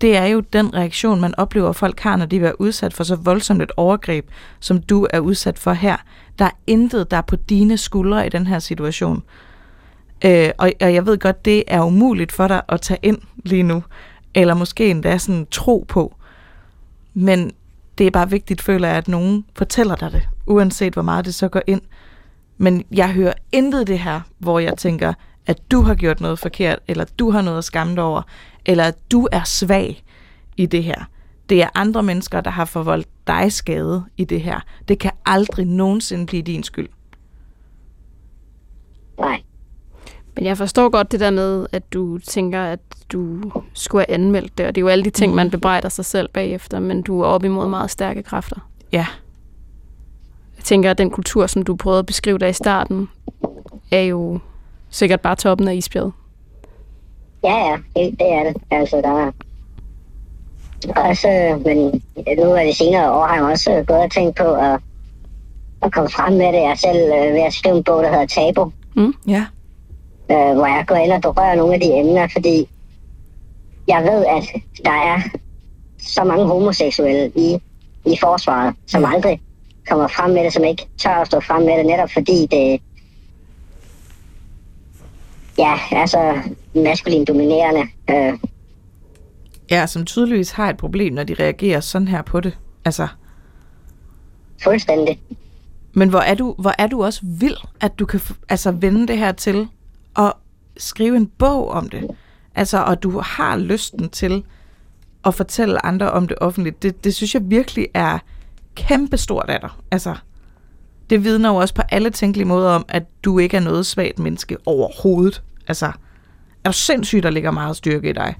[0.00, 3.04] det er jo den reaktion, man oplever, at folk har, når de er udsat for
[3.04, 5.96] så voldsomt et overgreb, som du er udsat for her.
[6.38, 9.22] Der er intet, der er på dine skuldre i den her situation.
[10.24, 13.62] Øh, og, og jeg ved godt, det er umuligt for dig at tage ind lige
[13.62, 13.82] nu,
[14.34, 16.14] eller måske endda sådan tro på.
[17.14, 17.50] Men
[17.98, 21.34] det er bare vigtigt, føler jeg, at nogen fortæller dig det, uanset hvor meget det
[21.34, 21.80] så går ind.
[22.58, 25.12] Men jeg hører intet det her, hvor jeg tænker,
[25.46, 28.22] at du har gjort noget forkert, eller du har noget at skamme dig over,
[28.66, 30.04] eller at du er svag
[30.56, 31.04] i det her.
[31.48, 34.60] Det er andre mennesker, der har forvoldt dig skade i det her.
[34.88, 36.88] Det kan aldrig nogensinde blive din skyld.
[39.18, 39.42] Nej.
[40.38, 42.78] Men jeg forstår godt det der med, at du tænker, at
[43.12, 43.42] du
[43.74, 46.28] skulle have anmeldt det, og det er jo alle de ting, man bebrejder sig selv
[46.28, 48.56] bagefter, men du er op imod meget stærke kræfter.
[48.92, 49.06] Ja,
[50.56, 53.08] Jeg tænker, at den kultur, som du prøvede at beskrive der i starten,
[53.90, 54.38] er jo
[54.90, 56.12] sikkert bare toppen af isbjerget.
[57.44, 58.56] Ja, ja, det, det er det.
[58.70, 59.32] Altså, der er
[61.08, 62.02] også, men
[62.38, 64.80] nu er det senere år, har jeg også gået og tænkt på at,
[65.82, 66.62] at komme frem med det.
[66.62, 68.72] Jeg selv øh, ved at skrive en bog, der hedder Tabu,
[69.26, 69.46] ja,
[70.30, 72.68] øh, hvor jeg går ind og berører nogle af de emner, fordi
[73.88, 75.20] jeg ved, at der er
[75.98, 77.58] så mange homoseksuelle i,
[78.06, 79.40] i forsvaret, som aldrig
[79.88, 82.80] kommer frem med det, som ikke tør at stå frem med det, netop fordi det
[85.58, 86.42] ja, er så
[86.74, 87.80] maskulin dominerende.
[88.10, 88.38] Øh,
[89.70, 92.58] ja, som tydeligvis har et problem, når de reagerer sådan her på det.
[92.84, 93.08] Altså,
[94.62, 95.20] fuldstændig.
[95.92, 99.18] men hvor er du, hvor er du også vild, at du kan altså vende det
[99.18, 99.68] her til
[100.18, 100.32] at
[100.76, 102.10] skrive en bog om det.
[102.54, 104.44] Altså, og du har lysten til
[105.24, 106.82] at fortælle andre om det offentligt.
[106.82, 108.18] Det, det synes jeg virkelig er
[108.74, 109.70] kæmpestort af dig.
[109.90, 110.14] Altså,
[111.10, 114.18] det vidner jo også på alle tænkelige måder om, at du ikke er noget svagt
[114.18, 115.42] menneske overhovedet.
[115.68, 115.86] Altså,
[116.64, 118.36] er du sindssygt, der ligger meget styrke i dig?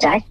[0.00, 0.22] Tak.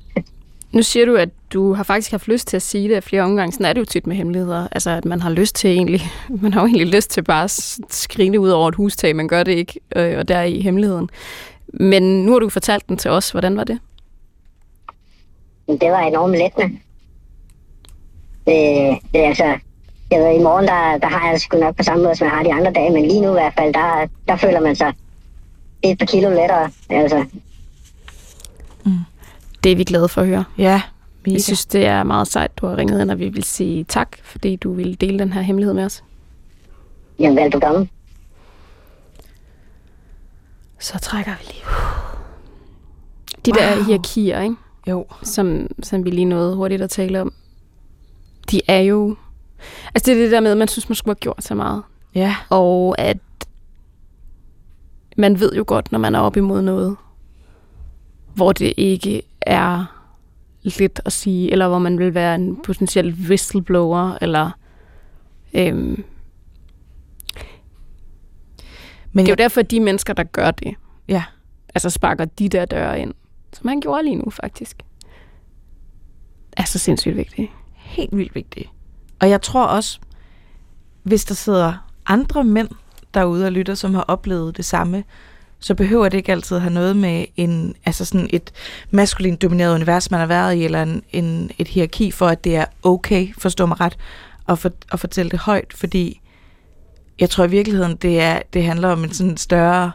[0.75, 3.51] Nu siger du, at du har faktisk haft lyst til at sige det flere omgange.
[3.51, 4.67] Sådan er det jo tit med hemmeligheder.
[4.71, 6.01] Altså, at man har lyst til egentlig,
[6.41, 9.43] man har jo egentlig lyst til bare at skrine ud over et hustag, man gør
[9.43, 11.09] det ikke, øh, og der er i hemmeligheden.
[11.67, 13.31] Men nu har du fortalt den til os.
[13.31, 13.79] Hvordan var det?
[15.67, 16.77] Det var enormt lettende.
[18.47, 19.57] Det, det altså,
[20.11, 22.31] jeg ved, i morgen, der, der har jeg sgu nok på samme måde, som jeg
[22.31, 24.93] har de andre dage, men lige nu i hvert fald, der, der føler man sig
[25.83, 26.71] et par kilo lettere.
[26.89, 27.25] Altså,
[29.65, 30.43] Det er vi glade for at høre.
[30.57, 30.81] Ja,
[31.25, 31.33] mega.
[31.33, 34.17] Jeg synes, det er meget sejt, du har ringet ind, og vi vil sige tak,
[34.23, 36.03] fordi du ville dele den her hemmelighed med os.
[37.19, 37.89] jamen, velbekomme.
[40.79, 41.63] Så trækker vi lige.
[43.45, 43.75] De wow.
[43.77, 44.55] der hierarkier, ikke?
[44.87, 45.05] Jo.
[45.23, 47.33] Som, som vi lige nåede hurtigt at tale om,
[48.51, 49.15] de er jo...
[49.95, 51.83] Altså det er det der med, at man synes, man skulle have gjort så meget.
[52.15, 53.17] Ja, Og at
[55.17, 56.95] man ved jo godt, når man er op imod noget,
[58.35, 59.85] hvor det ikke er
[60.63, 64.51] lidt at sige, eller hvor man vil være en potentiel whistleblower, eller...
[65.53, 66.03] Øhm,
[69.11, 70.75] men det er jo jeg, derfor, at de mennesker, der gør det,
[71.07, 71.23] ja,
[71.75, 73.13] altså sparker de der døre ind,
[73.53, 74.77] som han gjorde lige nu faktisk,
[76.57, 77.51] er så sindssygt vigtigt.
[77.73, 78.69] helt vildt vigtigt.
[79.19, 79.99] Og jeg tror også,
[81.03, 81.73] hvis der sidder
[82.05, 82.69] andre mænd
[83.13, 85.03] derude og lytter, som har oplevet det samme,
[85.59, 88.51] så behøver det ikke altid have noget med en, altså sådan et
[88.91, 92.55] maskulin domineret univers, man har været i, eller en, en, et hierarki for, at det
[92.55, 93.97] er okay, forstå mig ret,
[94.49, 96.21] at, for, at fortælle det højt, fordi
[97.19, 99.91] jeg tror i virkeligheden, det, er, det handler om en sådan større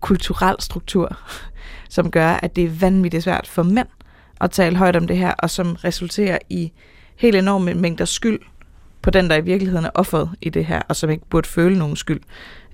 [0.00, 1.18] kulturel struktur,
[1.88, 3.88] som gør, at det er vanvittigt svært for mænd
[4.40, 6.72] at tale højt om det her, og som resulterer i
[7.16, 8.40] helt enorme mængder skyld
[9.02, 11.78] på den, der i virkeligheden er offeret i det her, og som ikke burde føle
[11.78, 12.20] nogen skyld.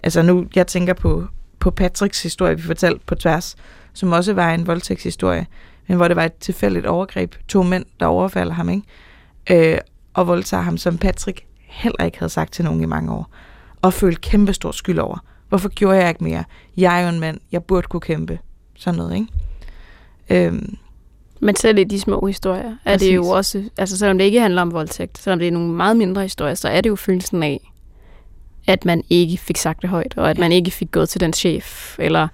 [0.03, 1.27] Altså nu, jeg tænker på,
[1.59, 3.57] på Patricks historie, vi fortalte på tværs,
[3.93, 5.47] som også var en voldtægtshistorie,
[5.87, 7.35] men hvor det var et tilfældigt overgreb.
[7.49, 9.73] To mænd, der overfalder ham, ikke?
[9.73, 9.79] Øh,
[10.15, 13.31] og voldtager ham, som Patrick heller ikke havde sagt til nogen i mange år.
[13.83, 15.19] Og følte kæmpe stor skyld over.
[15.49, 16.45] Hvorfor gjorde jeg ikke mere?
[16.77, 18.39] Jeg er jo en mand, jeg burde kunne kæmpe.
[18.77, 20.47] Sådan noget, ikke?
[20.47, 20.77] Øhm,
[21.41, 23.33] Men selv i de små historier er det jo Præcis.
[23.33, 26.55] også, altså selvom det ikke handler om voldtægt, selvom det er nogle meget mindre historier,
[26.55, 27.73] så er det jo følelsen af,
[28.69, 30.41] at man ikke fik sagt det højt, og at Ja.
[30.41, 32.29] man ikke fik gået til den chef, eller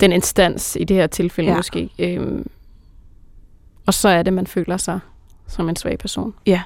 [0.00, 1.52] den instans i det her tilfælde Ja.
[1.52, 1.56] ja.
[1.58, 1.90] måske.
[1.98, 2.46] Øhm,
[3.86, 5.00] og så er det, man føler sig
[5.48, 6.34] som en svag person.
[6.46, 6.62] Ja.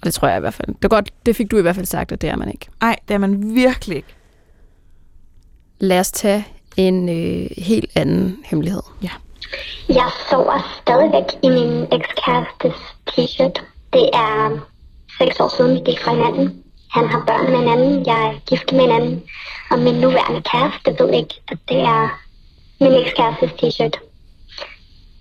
[0.00, 0.68] Og det tror jeg i hvert fald.
[0.68, 2.66] Det, er godt, det fik du i hvert fald sagt, at det er man ikke.
[2.80, 4.14] ej, det er man virkelig ikke.
[5.80, 8.82] Lad os tage en øh, helt anden hemmelighed.
[9.88, 12.74] Jeg sover stadigvæk i min ekskærestes
[13.10, 13.62] t-shirt.
[13.92, 14.58] Det er
[15.18, 16.62] seks år siden, vi gik fra hinanden.
[16.90, 19.22] Han har børn med en anden, jeg er gift med en anden.
[19.70, 22.20] Og min nuværende kæreste ved ikke, at det er
[22.80, 23.96] min ekskærestes t-shirt.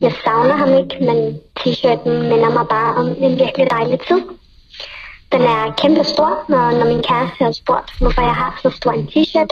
[0.01, 4.21] Jeg savner ham ikke, men t-shirten minder mig bare om en virkelig dejlig tid.
[5.31, 8.91] Den er kæmpe stor, og når min kæreste har spurgt, hvorfor jeg har så stor
[8.91, 9.51] en t-shirt,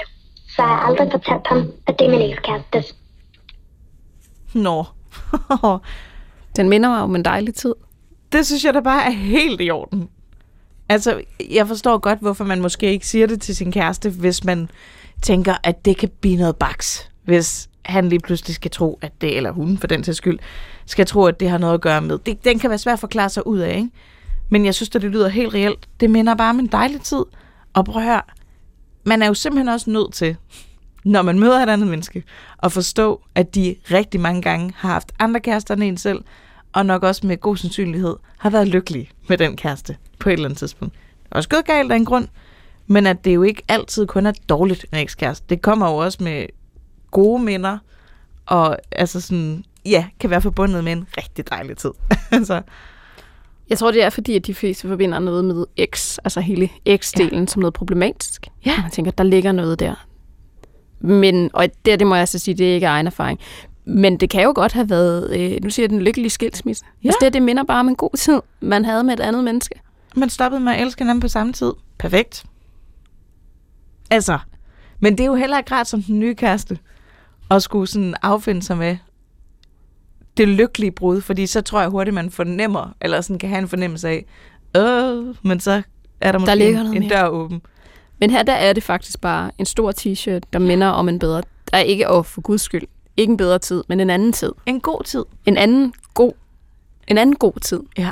[0.56, 2.95] så har jeg aldrig fortalt ham, at det er min ekskærestes.
[4.54, 4.86] Nå.
[6.56, 7.75] Den minder mig om en dejlig tid.
[8.32, 10.10] det synes jeg da bare er helt i orden.
[10.89, 11.21] Altså,
[11.51, 14.69] jeg forstår godt, hvorfor man måske ikke siger det til sin kæreste, hvis man
[15.21, 17.09] tænker, at det kan blive noget baks.
[17.23, 20.39] Hvis han lige pludselig skal tro, at det, eller hun for den til skyld,
[20.85, 22.19] skal tro, at det har noget at gøre med.
[22.25, 23.89] Det, den kan være svært at forklare sig ud af, ikke?
[24.49, 25.87] Men jeg synes, at det lyder helt reelt.
[25.99, 27.23] Det minder bare om en dejlig tid.
[27.73, 28.21] Og prøv at høre,
[29.03, 30.35] man er jo simpelthen også nødt til,
[31.05, 32.23] når man møder et andet menneske,
[32.63, 36.19] at forstå, at de rigtig mange gange har haft andre kærester end en selv,
[36.75, 40.45] og nok også med god sandsynlighed har været lykkelige med den kæreste på et eller
[40.45, 40.93] andet tidspunkt.
[40.93, 42.27] Det er også gået galt af en grund,
[42.88, 45.45] men at det jo ikke altid kun er dårligt en ekskæreste.
[45.49, 46.45] Det kommer jo også med
[47.11, 47.77] gode minder,
[48.45, 51.91] og altså sådan, ja, kan være forbundet med en rigtig dejlig tid.
[52.31, 52.61] altså,
[53.69, 57.39] Jeg tror, det er fordi, at de fleste forbinder noget med X, altså hele X-delen,
[57.39, 57.45] ja.
[57.45, 58.47] som noget problematisk.
[58.65, 58.81] Ja.
[58.81, 60.07] Man tænker, der ligger noget der.
[60.99, 63.39] Men, og det, det må jeg så sige, det er ikke egen erfaring.
[63.85, 66.85] Men det kan jo godt have været, øh, nu siger jeg den lykkelige skilsmisse.
[67.03, 67.07] Ja.
[67.07, 69.75] Altså det, det minder bare om en god tid, man havde med et andet menneske.
[70.15, 71.73] man stoppede med at elske hinanden på samme tid.
[71.97, 72.45] Perfekt.
[74.11, 74.39] Altså,
[74.99, 76.79] men det er jo heller ikke rart som den nye kæreste,
[77.51, 78.97] at skulle sådan affinde sig med
[80.37, 83.67] det lykkelige brud, fordi så tror jeg hurtigt, man fornemmer, eller sådan kan have en
[83.67, 84.25] fornemmelse af,
[84.77, 85.81] øh, men så
[86.21, 87.61] er der måske ligger en, en dør åben.
[88.19, 91.41] Men her der er det faktisk bare en stor t-shirt, der minder om en bedre...
[91.71, 92.87] Der er ikke, og for guds skyld,
[93.17, 94.51] ikke en bedre tid, men en anden tid.
[94.65, 95.23] En god tid.
[95.45, 96.32] En anden god,
[97.08, 97.80] en anden god tid.
[97.97, 98.12] Ja.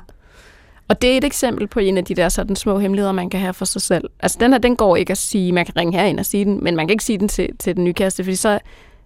[0.88, 3.40] Og det er et eksempel på en af de der sådan små hemmeligheder, man kan
[3.40, 4.10] have for sig selv.
[4.20, 6.64] Altså den her, den går ikke at sige, man kan ringe herind og sige den,
[6.64, 8.60] men man kan ikke sige den til, til den nye kæreste, fordi så,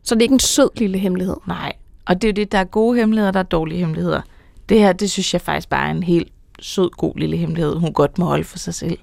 [0.03, 1.35] så er det ikke en sød lille hemmelighed.
[1.47, 1.73] Nej,
[2.05, 4.21] og det er jo det, der er gode hemmeligheder, der er dårlige hemmeligheder.
[4.69, 7.93] Det her, det synes jeg faktisk bare er en helt sød, god lille hemmelighed, hun
[7.93, 8.97] godt må holde for sig selv.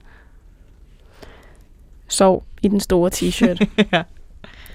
[2.09, 3.67] Sov i den store t-shirt.
[3.93, 4.03] Ja.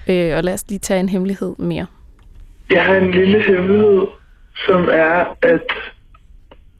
[0.06, 1.86] øh, og lad os lige tage en hemmelighed mere.
[2.70, 4.06] Jeg har en lille hemmelighed,
[4.66, 5.66] som er, at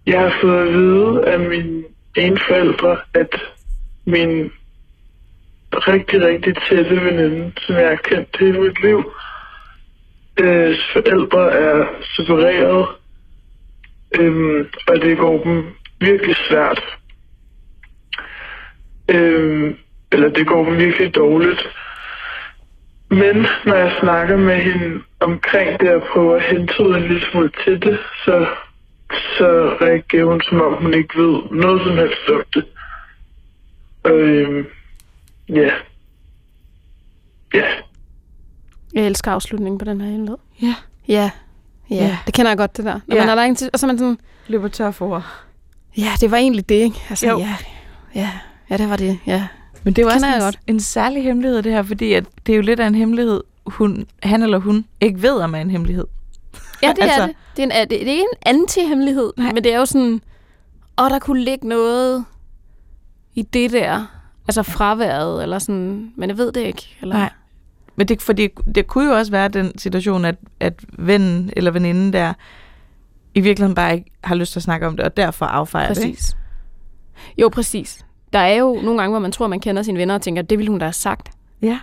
[0.07, 1.83] jeg har fået at vide af mine
[2.17, 3.35] ene forældre, at
[4.07, 4.51] min
[5.73, 9.13] rigtig, rigtig tætte veninde, som jeg har kendt hele mit liv,
[10.41, 12.87] øh, forældre er separeret,
[14.21, 15.65] øh, og det går dem
[16.01, 16.83] virkelig svært.
[19.09, 19.75] Øh,
[20.13, 21.69] eller det går dem virkelig dårligt.
[23.11, 27.51] Men når jeg snakker med hende omkring det og prøver at hentyde en lille smule
[27.65, 28.47] til det, så,
[29.39, 32.65] så reagerer hun, som om hun ikke ved noget som helst om det.
[34.07, 34.67] Øhm,
[35.49, 35.71] ja.
[37.55, 37.65] Ja.
[38.95, 40.39] Jeg elsker afslutningen på den her hemmelighed.
[40.63, 40.75] Ja.
[41.09, 41.31] Ja.
[41.91, 42.19] Ja, Ja.
[42.27, 43.01] det kender jeg godt, det der.
[43.07, 43.27] Når Ja.
[43.27, 44.19] man er der til, og så er man sådan,
[44.49, 45.27] Løber tør for ord.
[45.99, 46.97] ja, det var egentlig det, ikke?
[47.11, 47.39] Altså, Jo.
[47.39, 47.57] ja,
[48.15, 48.31] ja,
[48.71, 49.47] ja, det var det, ja.
[49.85, 50.59] Men det er jo også en, godt.
[50.67, 54.07] en særlig hemmelighed, det her, fordi at det er jo lidt af en hemmelighed, hun,
[54.23, 56.07] han eller hun ikke ved, om er en hemmelighed.
[56.83, 57.37] Ja, det Altså- er det.
[57.57, 59.53] Det er, en, det, det er ikke en anti-hemmelighed, Nej.
[59.53, 60.21] men det er jo sådan,
[61.01, 62.25] åh, der kunne ligge noget
[63.35, 64.07] i det der.
[64.49, 66.97] Altså fraværet, eller sådan, men jeg ved det ikke.
[67.03, 67.31] Eller, Nej.
[67.97, 72.13] Men det, fordi det kunne jo også være den situation, at, at vennen eller veninden
[72.13, 72.33] der
[73.35, 76.05] i virkeligheden bare ikke har lyst til at snakke om det, og derfor affejer det.
[76.05, 76.17] Ikke?
[76.17, 76.37] Præcis.
[77.39, 78.05] Jo, præcis.
[78.33, 80.59] Der er jo nogle gange, hvor man tror, man kender sine venner og tænker, det
[80.59, 81.31] ville hun da have sagt.
[81.63, 81.79] Ja.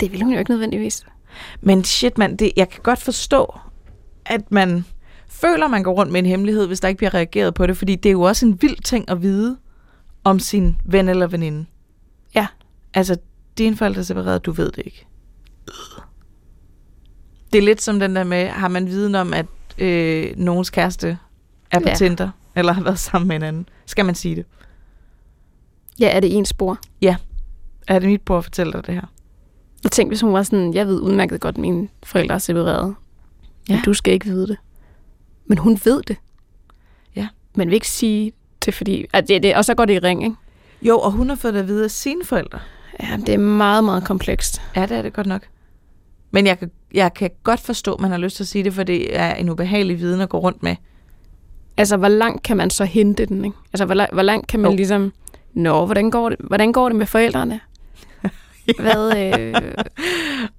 [0.00, 1.06] Det ville hun jo ikke nødvendigvis.
[1.60, 3.58] Men shit, man, det, jeg kan godt forstå,
[4.26, 4.84] at man
[5.28, 7.94] føler, man går rundt med en hemmelighed, hvis der ikke bliver reageret på det, fordi
[7.94, 9.56] det er jo også en vild ting at vide
[10.24, 11.66] om sin ven eller veninde.
[12.34, 12.46] Ja.
[12.94, 13.16] Altså,
[13.58, 15.06] dine forældre er separeret, du ved det ikke.
[17.52, 19.46] Det er lidt som den der med, har man viden om, at
[19.78, 21.18] øh, nogens kæreste
[21.70, 21.94] er på Ja.
[21.94, 23.68] Tinder, eller har været sammen med en anden?
[23.86, 24.44] Skal man sige det?
[26.00, 26.78] Ja, er det en spor?
[27.88, 29.02] Er det mit bror, at fortælle dig det her?
[29.84, 32.94] Jeg tænkte, hvis hun var sådan, jeg ved udmærket godt, at mine forældre er separeret.
[33.68, 33.72] Ja.
[33.72, 33.76] Ja.
[33.76, 34.56] Men du skal ikke vide det.
[35.46, 36.16] Men hun ved det.
[37.16, 37.28] Ja.
[37.54, 38.32] Men vil ikke sige
[38.64, 39.06] det, fordi...
[39.12, 40.36] At det, det, og så går det i ring, ikke?
[40.82, 42.58] Jo, og hun har fået det at vide af sine forældre.
[43.00, 44.62] Ja, det er meget, meget komplekst.
[44.76, 45.42] Ja, det er det godt nok.
[46.30, 48.74] Men jeg kan, jeg kan godt forstå, at man har lyst til at sige det,
[48.74, 50.76] for det er en ubehagelig viden at gå rundt med.
[51.76, 53.56] Altså, hvor langt kan man så hente den, ikke?
[53.72, 54.76] Altså, hvor, la- hvor langt kan man Jo.
[54.76, 55.12] ligesom...
[55.54, 57.60] Nå, hvordan går det, hvordan går det med forældrene?
[58.80, 59.54] Hvad, øh,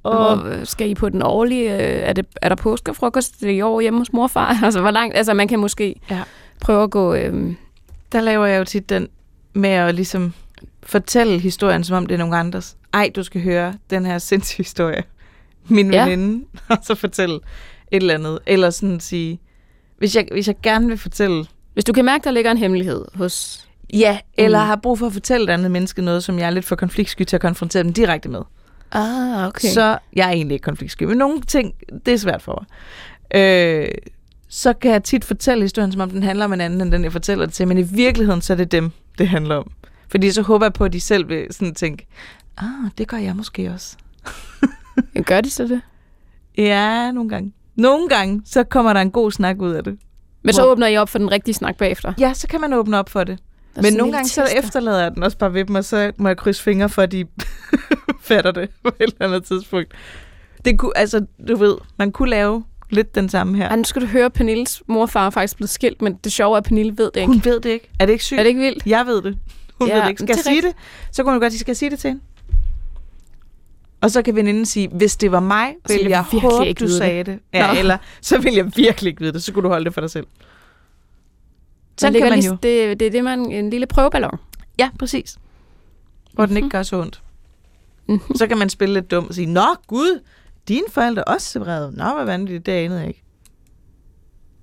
[0.04, 1.74] Og hvor, skal I på den årlige?
[1.74, 1.80] Øh,
[2.10, 4.58] er, det, er der påskefrokost i år hjemme hos morfar?
[4.64, 5.16] Altså, hvor langt?
[5.18, 6.22] Altså, man kan måske Ja.
[6.62, 7.14] prøve at gå...
[7.16, 7.54] Øh,
[8.12, 9.08] der laver jeg jo tit den
[9.54, 10.34] med at ligesom
[10.84, 12.78] fortælle historien, som om det er nogen andres.
[12.94, 15.04] Ej, du skal høre den her sindssyge historie.
[15.68, 16.04] Min Ja.
[16.04, 17.42] veninde, og så fortælle et
[18.02, 18.40] eller andet.
[18.46, 19.40] Eller sådan sige,
[19.98, 23.06] hvis jeg, hvis jeg gerne vil fortælle hvis du kan mærke, der ligger en hemmelighed
[23.16, 23.66] hos...
[24.00, 24.68] Ja, eller Mm.
[24.68, 27.24] har brug for at fortælle et andet menneske noget, som jeg er lidt for konfliktsky
[27.24, 28.42] til at konfrontere dem direkte med.
[28.92, 29.68] Ah, okay.
[29.68, 31.74] Så, jeg er egentlig ikke konfliktsky, men nogle ting,
[32.06, 32.66] det er svært for
[33.34, 33.42] mig.
[33.42, 33.88] Øh,
[34.50, 37.04] så kan jeg tit fortælle historien, som om den handler om en anden, end den
[37.04, 39.72] jeg fortæller det til, men i virkeligheden, så er det dem, det handler om.
[40.10, 42.08] Fordi så håber jeg på, at de selv vil sådan tænke,
[42.58, 42.66] ah,
[42.98, 43.98] det gør jeg måske også.
[45.26, 45.82] gør de så det?
[46.58, 47.54] Ja, nogle gange.
[47.76, 49.98] Nogle gange, så kommer der en god snak ud af det.
[50.44, 52.14] Men så åbner I op for den rigtige snak bagefter.
[52.20, 53.40] Ja, så kan man åbne op for det.
[53.76, 56.28] Der Men nogle gange så efterlader jeg den også bare ved dem, og så må
[56.30, 57.26] jeg krydse fingre for, at de
[58.28, 59.94] fatter det på et eller andet tidspunkt.
[60.66, 63.70] Det kunne, altså, du ved, man kunne lave lidt den samme her.
[63.70, 66.58] Ej, nu skal du høre, Pernilles morfar er faktisk blevet skilt, men det sjove er,
[66.58, 67.28] at Pernille ved det ikke.
[67.34, 67.90] Hun ved det ikke.
[68.00, 68.40] Er det ikke sygt?
[68.40, 68.86] Er det ikke vildt?
[68.86, 69.38] Jeg ved det.
[69.80, 70.20] Hun Ja, ved det ikke.
[70.20, 70.74] Skal det jeg sige det?
[71.12, 72.22] Så kunne hun godt sige, skal jeg sige det til hende?
[74.02, 76.86] Og så kan veninden sige, hvis det var mig, ville jeg jeg håbe, ikke du
[76.86, 76.98] vide det.
[77.06, 77.40] sagde det.
[77.54, 77.80] Ja, Nå.
[77.80, 79.44] eller så vil jeg virkelig ikke vide det.
[79.44, 80.28] Så kunne du holde det for dig selv.
[81.98, 82.58] Sådan kan man lige, jo.
[82.64, 84.40] Det, det er det, man en lille prøveballon.
[84.80, 85.38] Ja, præcis.
[86.34, 87.22] Hvor den ikke gør så ondt.
[88.36, 90.20] Så kan man spille lidt dum og sige, Nå gud,
[90.68, 91.94] dine forældre er også separeret.
[91.94, 93.24] Nå, hvad vanvittigt, det anede jeg ikke.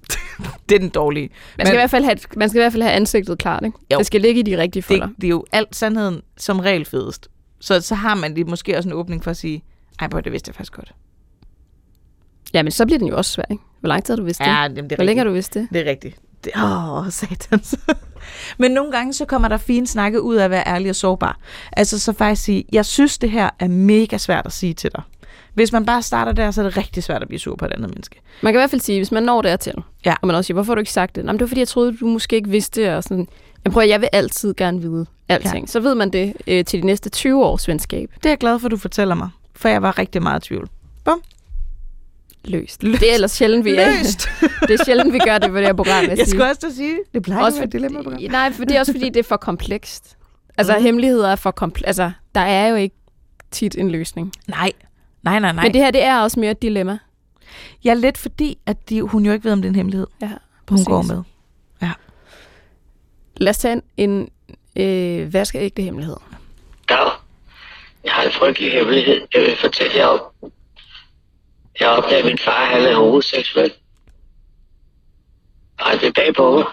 [0.68, 1.30] det er den dårlige.
[1.58, 3.78] Man skal, i hvert fald have, man skal i hvert fald have ansigtet klart, ikke?
[3.92, 3.98] Jo.
[3.98, 5.06] Det skal ligge i de rigtige folder.
[5.06, 7.28] det, det er jo alt sandheden som regel fedest.
[7.60, 9.64] Så, så har man lige måske også en åbning for at sige,
[10.00, 10.94] ej, hvor det vidste jeg faktisk godt.
[12.54, 13.62] Ja, men så bliver den jo også svær, ikke?
[13.80, 14.46] Hvor lang tid har du vidst det?
[14.46, 15.68] jamen, det er Hvor længe har du vidst det?
[15.72, 16.16] Det er rigtigt.
[16.44, 17.74] Det, åh, satans.
[18.58, 21.38] Men nogle gange, så kommer der fine snakke ud af at være ærlig og sårbar.
[21.72, 25.02] Altså så faktisk sige, jeg synes, det her er mega svært at sige til dig.
[25.54, 27.72] Hvis man bare starter der, så er det rigtig svært at blive sur på et
[27.72, 28.20] andet menneske.
[28.42, 29.74] Man kan i hvert fald sige, hvis man når dertil,
[30.06, 30.14] Ja.
[30.22, 31.24] og man også siger, hvorfor har du ikke sagt det?
[31.24, 32.90] Nå, men det var fordi, jeg troede, du måske ikke vidste det.
[32.90, 33.28] Og sådan.
[33.64, 35.60] Men prøv at, jeg vil altid gerne vide alting.
[35.66, 35.66] Ja.
[35.66, 38.10] Så ved man det øh, til de næste 20 års venskab.
[38.16, 40.48] Det er jeg glad for, at du fortæller mig, for jeg var rigtig meget i
[40.48, 40.68] tvivl.
[42.44, 42.82] Løst.
[42.82, 44.28] Det er ellers sjældent, vi Løst!
[44.68, 46.30] det er sjældent, vi gør det på det her program, jeg, Jeg sige.
[46.30, 48.64] skulle også til at sige, det plejer også også at være et dilemma nej, for
[48.64, 50.16] det er også fordi, det er for komplekst.
[50.58, 50.82] Altså, mm.
[50.84, 51.86] hemmeligheder er for komplekst.
[51.86, 52.96] Altså, der er jo ikke
[53.50, 54.32] tit en løsning.
[54.48, 54.72] Nej,
[55.22, 55.64] nej, nej, nej.
[55.64, 56.98] Men det her, det er også mere et dilemma.
[57.84, 60.06] Jeg er lidt fordi, at de, hun jo ikke ved, om det er en hemmelighed,
[60.22, 60.36] Ja, hun
[60.66, 60.86] præcis.
[60.86, 61.22] går med.
[63.36, 64.28] Lad os tage en,
[64.76, 64.82] en
[65.22, 66.16] øh, vaskeægte hemmelighed.
[66.88, 67.10] Dag.
[68.04, 70.20] Jeg har en frygtelig hemmelighed, jeg vil fortælle jer om.
[71.80, 73.72] Jeg opdagede, at min far han er homoseksuel.
[75.80, 76.64] Og det bag på mig.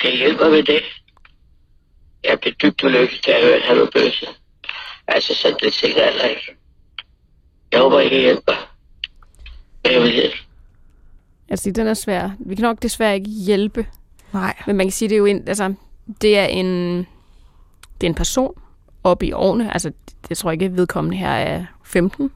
[0.00, 0.82] Kan I hjælpe mig med det?
[2.24, 4.26] Jeg blev dybt ulykkelig, da jeg hørte, at han var bøsse.
[5.08, 6.56] Altså, sådan det jeg heller ikke.
[7.72, 8.56] Jeg håber, I kan hjælpe mig.
[9.84, 10.32] Med hemmeligheden.
[11.48, 12.30] Altså, den er svær.
[12.38, 13.86] Vi kan nok desværre ikke hjælpe.
[14.32, 14.62] Nej.
[14.66, 15.74] Men man kan sige, det er jo en, altså,
[16.20, 16.98] det er en,
[18.00, 18.54] det er en person
[19.04, 19.72] oppe i årene.
[19.72, 19.92] Altså,
[20.28, 22.30] jeg tror ikke, vedkommende her er 15,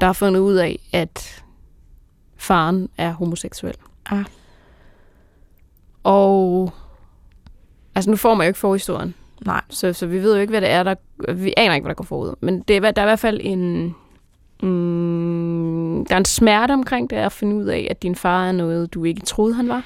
[0.00, 1.44] der har fundet ud af, at
[2.36, 3.74] faren er homoseksuel.
[4.06, 4.24] Ah.
[6.02, 6.72] Og
[7.94, 9.14] altså, nu får man jo ikke forhistorien.
[9.46, 9.60] Nej.
[9.70, 10.94] Så, så vi ved jo ikke, hvad det er, der...
[11.32, 12.34] Vi aner ikke, hvad der går forud.
[12.40, 13.94] Men det er, der er i hvert fald en...
[14.62, 18.52] Mm, der er en smerte omkring det at finde ud af, at din far er
[18.52, 19.82] noget, du ikke troede, han var.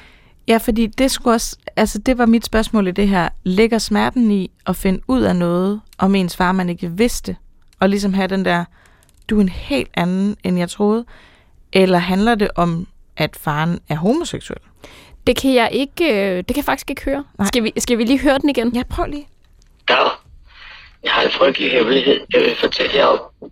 [0.49, 3.29] Ja, fordi det skulle også, altså det var mit spørgsmål i det her.
[3.45, 7.37] Ligger smerten i at finde ud af noget om ens far, man ikke vidste?
[7.81, 8.65] Og ligesom have den der,
[9.31, 11.05] du er en helt anden, end jeg troede?
[11.73, 14.61] Eller handler det om, at faren er homoseksuel?
[15.27, 17.25] Det kan jeg ikke, øh, det kan jeg faktisk ikke høre.
[17.39, 17.47] Nej.
[17.47, 18.75] Skal vi, skal vi lige høre den igen?
[18.77, 19.29] Ja, prøv lige.
[19.89, 20.11] Dag.
[21.03, 23.51] Jeg har en frygtelig hemmelighed, jeg vil fortælle jer om.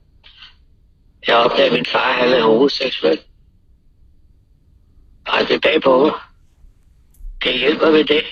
[1.27, 3.21] Jeg opdagede, at min far han er homoseksuel.
[5.27, 6.12] Og det bag på mig.
[7.41, 8.25] Kan I hjælpe mig med det?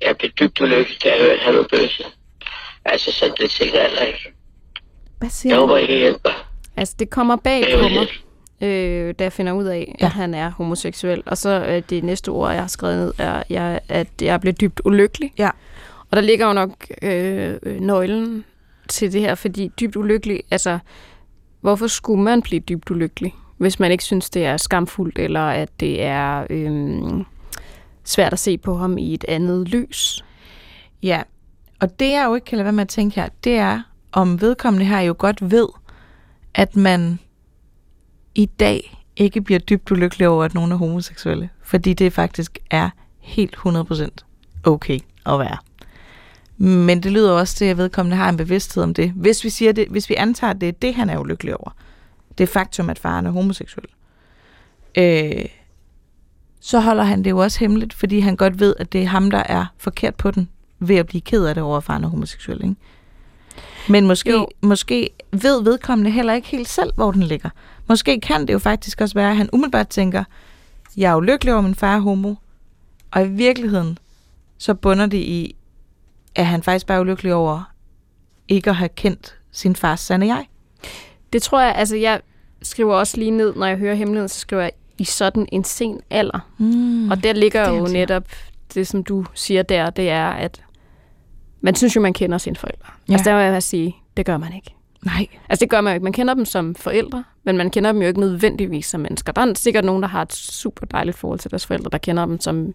[0.00, 2.04] Jeg blev dybt ulykkelig, da jeg hørte, at han var bøsse.
[2.84, 4.35] Altså, sådan det jeg heller ikke.
[5.18, 6.30] Hvad siger Jeg du?
[6.76, 8.06] Altså, det kommer bag på mig,
[8.68, 9.92] øh, da jeg finder ud af, Ja.
[10.00, 10.06] ja.
[10.06, 11.22] at han er homoseksuel.
[11.26, 14.52] Og så øh, det næste ord, jeg har skrevet ned, er, jeg, at jeg blev
[14.52, 15.32] dybt ulykkelig.
[15.38, 15.50] Ja.
[16.10, 18.44] Og der ligger jo nok øh, øh, nøglen
[18.88, 20.78] til det her, fordi dybt ulykkelig, altså,
[21.60, 25.80] hvorfor skulle man blive dybt ulykkelig, hvis man ikke synes, det er skamfuldt, eller at
[25.80, 27.24] det er øh,
[28.04, 30.24] svært at se på ham i et andet lys?
[31.02, 31.22] Ja,
[31.80, 33.80] og det jeg jo ikke kan lade være med at tænke her, det er,
[34.16, 35.68] om vedkommende her jo godt ved,
[36.54, 37.18] at man
[38.34, 41.50] i dag ikke bliver dybt ulykkelig over, at nogen er homoseksuelle.
[41.62, 44.08] Fordi det faktisk er helt 100%
[44.64, 45.56] okay at være.
[46.56, 49.10] Men det lyder også til, at vedkommende har en bevidsthed om det.
[49.10, 51.70] Hvis vi, siger det, hvis vi antager, at det er det, han er ulykkelig over.
[52.38, 53.86] Det faktum, at faren er homoseksuel.
[54.98, 55.44] Øh,
[56.60, 59.30] så holder han det jo også hemmeligt, fordi han godt ved, at det er ham,
[59.30, 60.48] der er forkert på den,
[60.78, 62.64] ved at blive ked af det over, at faren er homoseksuel.
[62.64, 62.76] Ikke?
[63.88, 64.48] Men måske, Jo.
[64.60, 67.50] måske ved vedkommende heller ikke helt selv, hvor den ligger.
[67.88, 70.24] Måske kan det jo faktisk også være, at han umiddelbart tænker,
[70.96, 72.34] jeg er ulykkelig over, min far er homo.
[73.10, 73.98] Og i virkeligheden,
[74.58, 75.56] så bunder det i,
[76.34, 77.72] at han faktisk bare er ulykkelig over
[78.48, 80.46] ikke at have kendt sin fars sande jeg.
[81.32, 82.20] Det tror jeg, altså jeg
[82.62, 86.00] skriver også lige ned, når jeg hører hemmeligheden, så skriver jeg i sådan en sen
[86.10, 86.40] alder.
[86.58, 87.10] Mm.
[87.10, 88.24] Og der ligger det jo netop
[88.74, 90.62] det, som du siger der, det er, at
[91.60, 92.88] man synes jo, man kender sine forældre.
[93.08, 93.12] Ja.
[93.12, 94.74] Altså der vil jeg sige, det gør man ikke.
[95.04, 95.26] Nej.
[95.48, 96.04] Altså det gør man jo ikke.
[96.04, 99.32] Man kender dem som forældre, men man kender dem jo ikke nødvendigvis som mennesker.
[99.32, 102.26] Der er sikkert nogen, der har et super dejligt forhold til deres forældre, der kender
[102.26, 102.74] dem som,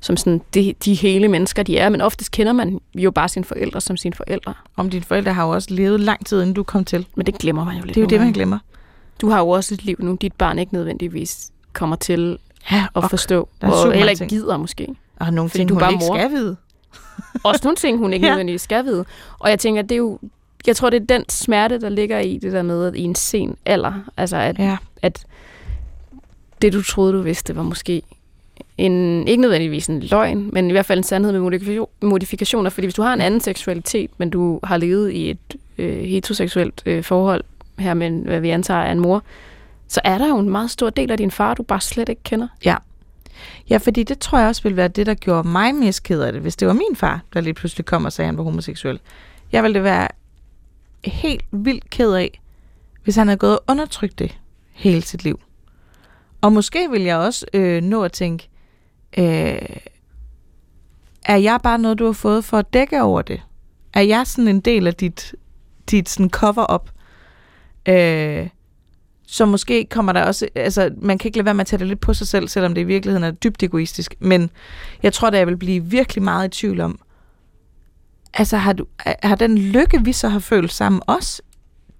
[0.00, 1.88] som sådan de, de hele mennesker, de er.
[1.88, 4.54] Men oftest kender man jo bare sine forældre som sine forældre.
[4.76, 7.06] Om dine forældre har jo også levet lang tid, inden du kom til.
[7.16, 8.58] Men det glemmer man jo lidt Det er jo det, man glemmer.
[9.20, 12.38] Du har jo også et liv nu, dit barn ikke nødvendigvis kommer til
[12.70, 14.88] Ja, at forstå, er super og heller ikke gider måske.
[15.20, 16.16] Og nogle Fordi ting, du hun bare ikke mor.
[16.16, 16.56] skal vide.
[17.44, 18.30] Også nogle ting, hun ikke Ja.
[18.32, 19.04] nødvendigvis skal vide.
[19.38, 20.18] Og jeg tænker, det er jo,
[20.66, 23.14] jeg tror, det er den smerte, der ligger i det der med, at i en
[23.14, 24.76] sen alder, altså at, Ja.
[25.02, 25.26] at
[26.62, 28.02] det, du troede, du vidste, var måske
[28.78, 32.70] en, ikke nødvendigvis en løgn, men i hvert fald en sandhed med modifikation- modifikationer.
[32.70, 36.82] Fordi hvis du har en anden seksualitet, men du har levet i et øh, heteroseksuelt
[36.86, 37.44] øh, forhold
[37.78, 39.22] her med, hvad vi antager er en mor,
[39.88, 42.22] så er der jo en meget stor del af din far, du bare slet ikke
[42.22, 42.48] kender.
[42.64, 42.76] Ja,
[43.70, 46.32] Ja, fordi det tror jeg også ville være det, der gjorde mig mest ked af
[46.32, 48.44] det, hvis det var min far, der lige pludselig kom og sagde, at han var
[48.44, 49.00] homoseksuel.
[49.52, 50.08] Jeg ville det være
[51.04, 52.40] helt vildt ked af,
[53.04, 54.38] hvis han havde gået og undertrykt det
[54.72, 55.40] hele sit liv.
[56.40, 58.48] Og måske vil jeg også øh, nå at tænke,
[59.18, 59.76] øh,
[61.24, 63.42] er jeg bare noget, du har fået for at dække over det?
[63.94, 65.34] Er jeg sådan en del af dit,
[65.90, 66.90] dit sådan cover-up?
[67.88, 68.48] Øh,
[69.26, 71.86] så måske kommer der også, altså man kan ikke lade være med at tage det
[71.86, 74.50] lidt på sig selv, selvom det i virkeligheden er dybt egoistisk, men
[75.02, 76.98] jeg tror, at jeg vil blive virkelig meget i tvivl om,
[78.34, 78.86] altså har, du,
[79.22, 81.42] har den lykke, vi så har følt sammen os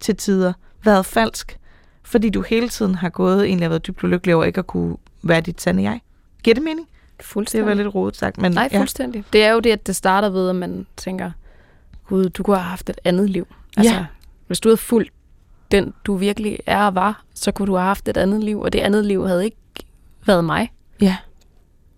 [0.01, 0.53] til tider,
[0.85, 1.59] været falsk,
[2.03, 4.97] fordi du hele tiden har gået egentlig har været dybt ulykkelig over ikke at kunne
[5.23, 6.01] være dit sande jeg?
[6.43, 6.89] Giver det mening?
[7.19, 7.67] Det Fuldstændig.
[7.69, 8.79] var lidt rodet sagt, men Nej, ja.
[8.79, 9.25] fuldstændig.
[9.33, 11.31] Det er jo det, at det starter ved, at man tænker,
[12.09, 13.47] gud, du kunne have haft et andet liv.
[13.77, 14.07] Altså, Ja.
[14.47, 15.11] Hvis du havde fulgt
[15.71, 18.73] den, du virkelig er og var, så kunne du have haft et andet liv, og
[18.73, 19.57] det andet liv havde ikke
[20.27, 20.73] været mig.
[21.01, 21.17] Ja.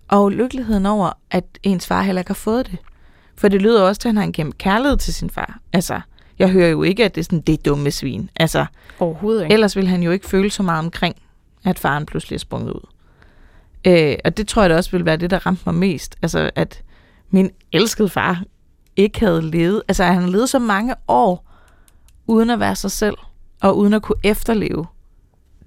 [0.09, 2.79] Og lykkeligheden over, at ens far heller ikke har fået det.
[3.37, 5.59] For det lyder også til, at han har en kæmpe kærlighed til sin far.
[5.73, 6.01] Altså,
[6.39, 8.31] jeg hører jo ikke, at det er sådan, det er dumme svin.
[8.37, 8.67] Altså,
[8.99, 9.53] Overhovedet ikke.
[9.53, 11.17] ellers ville han jo ikke føle så meget omkring,
[11.65, 12.87] at faren pludselig er sprunget ud.
[13.87, 16.17] Øh, og det tror jeg da også ville være det, der ramte mig mest.
[16.23, 16.83] Altså, at
[17.31, 18.43] min elskede far
[18.97, 19.83] ikke havde levet.
[19.89, 21.45] Altså, at han levet så mange år,
[22.27, 23.17] uden at være sig selv,
[23.63, 24.87] og uden at kunne efterleve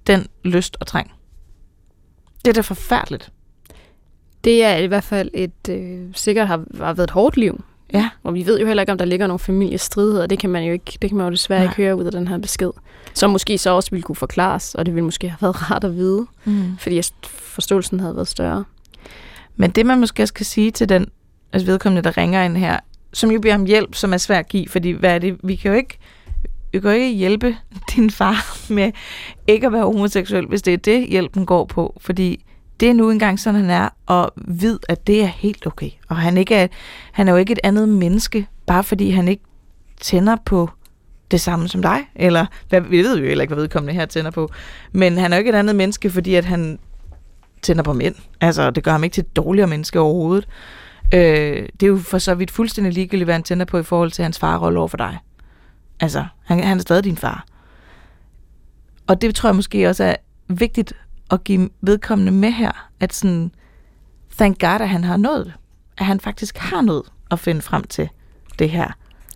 [0.06, 1.12] den lyst og træng.
[2.44, 3.32] Det er da forfærdeligt.
[4.44, 7.64] Det er i hvert fald et, øh, sikkert har, har været et hårdt liv.
[7.92, 8.08] Ja.
[8.22, 10.26] Og vi ved jo heller ikke, om der ligger nogle familiestridigheder.
[10.26, 11.64] Det kan man jo ikke, det kan man jo desværre Nej.
[11.70, 12.70] ikke høre ud af den her besked.
[13.14, 15.96] Som måske så også ville kunne forklares, og det ville måske have været rart at
[15.96, 16.76] vide, Mm.
[16.78, 18.64] fordi forståelsen havde været større.
[19.56, 21.06] Men det, man måske skal sige til den
[21.52, 22.80] altså vedkommende, der ringer ind her,
[23.12, 25.36] som jo beder om hjælp, som er svært at give, fordi hvad er det?
[25.44, 25.98] Vi kan jo ikke,
[26.72, 27.56] vi kan ikke hjælpe
[27.96, 28.92] din far med
[29.46, 32.00] ikke at være homoseksuel, hvis det er det, hjælpen går på.
[32.00, 32.44] Fordi
[32.80, 35.90] det er nu engang sådan, han er, og vid, at det er helt okay.
[36.08, 36.66] Og han, ikke er,
[37.12, 39.42] han er jo ikke et andet menneske, bare fordi han ikke
[40.00, 40.70] tænder på
[41.30, 42.00] det samme som dig.
[42.14, 44.50] Eller, hvad, vi ved jo heller ikke, hvad vedkommende her tænder på.
[44.92, 46.78] Men han er jo ikke et andet menneske, fordi at han
[47.62, 48.14] tænder på mænd.
[48.40, 50.48] Altså, det gør ham ikke til et dårligere menneske overhovedet.
[51.14, 54.10] Øh, det er jo for så vidt fuldstændig ligegyldigt, hvad han tænder på i forhold
[54.10, 55.18] til hans farrolle over for dig.
[56.02, 57.46] Altså, han, han er stadig din far.
[59.06, 60.16] Og det tror jeg måske også er
[60.48, 60.92] vigtigt
[61.30, 63.52] at give vedkommende med her, at sådan,
[64.36, 65.52] thank God, at han har nået.
[65.98, 68.08] At han faktisk har nået at finde frem til
[68.58, 68.92] det her.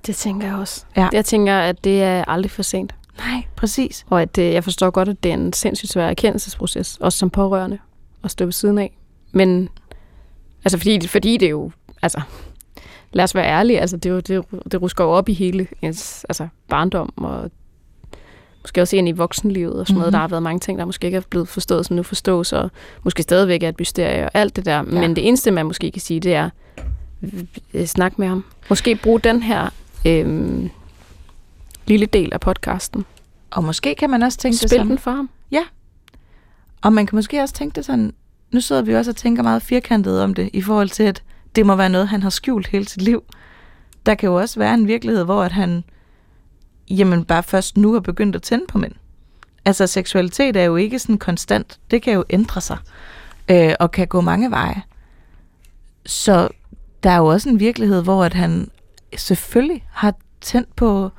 [0.06, 0.84] Det tænker jeg også.
[0.96, 1.08] Ja.
[1.12, 2.94] Jeg tænker, at det er aldrig for sent.
[3.18, 4.06] Nej, præcis.
[4.10, 7.30] Og at øh, jeg forstår godt, at det er en sindssygt svær erkendelsesproces, også som
[7.30, 7.78] pårørende,
[8.24, 8.98] at stå ved siden af.
[9.32, 9.68] Men
[10.64, 11.70] altså fordi, fordi det jo,
[12.02, 12.20] altså
[13.12, 16.48] lad os være ærlige, altså det, det, det rusker jo op i hele ens altså,
[16.68, 17.50] barndom og
[18.62, 20.08] måske også ind i voksenlivet og sådan noget.
[20.08, 20.12] Mhm.
[20.12, 22.70] Der har været mange ting, der måske ikke er blevet forstået, som nu forstås, og
[23.02, 24.76] måske stadigvæk er et mysterie og alt det der.
[24.76, 24.82] Ja.
[24.82, 26.50] Men det eneste, man måske kan sige, det er,
[27.74, 28.44] øh, snak med ham.
[28.68, 29.68] Måske bruge den her
[30.06, 30.68] øh,
[31.86, 33.04] lille del af podcasten.
[33.50, 34.88] Og måske kan man også tænke det Spil sådan.
[34.88, 35.30] den for ham.
[36.82, 38.12] Og man kan måske også tænke det sådan,
[38.52, 41.22] nu sidder vi også og tænker meget firkantet om det, i forhold til, at
[41.56, 43.22] det må være noget, han har skjult hele sit liv.
[44.06, 45.84] Der kan jo også være en virkelighed, hvor at han
[46.90, 48.92] jamen bare først nu er begyndt at tænde på mænd.
[49.64, 51.80] Altså seksualitet er jo ikke sådan konstant.
[51.90, 52.78] Det kan jo ændre sig,
[53.50, 54.82] øh, og kan gå mange veje.
[56.06, 56.48] Så
[57.02, 58.70] der er jo også en virkelighed, hvor at han
[59.16, 61.10] selvfølgelig har tændt på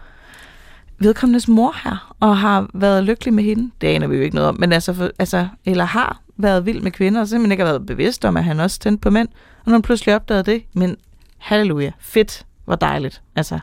[0.99, 3.71] vedkommendes mor her, og har været lykkelig med hende.
[3.81, 6.81] Det aner vi jo ikke noget om, men altså, for, altså eller har været vild
[6.81, 9.27] med kvinder, og simpelthen ikke har været bevidst om, at han også tændte på mænd.
[9.59, 10.95] Og når han pludselig opdagede det, men
[11.37, 13.21] halleluja, fedt, hvor dejligt.
[13.35, 13.59] Altså,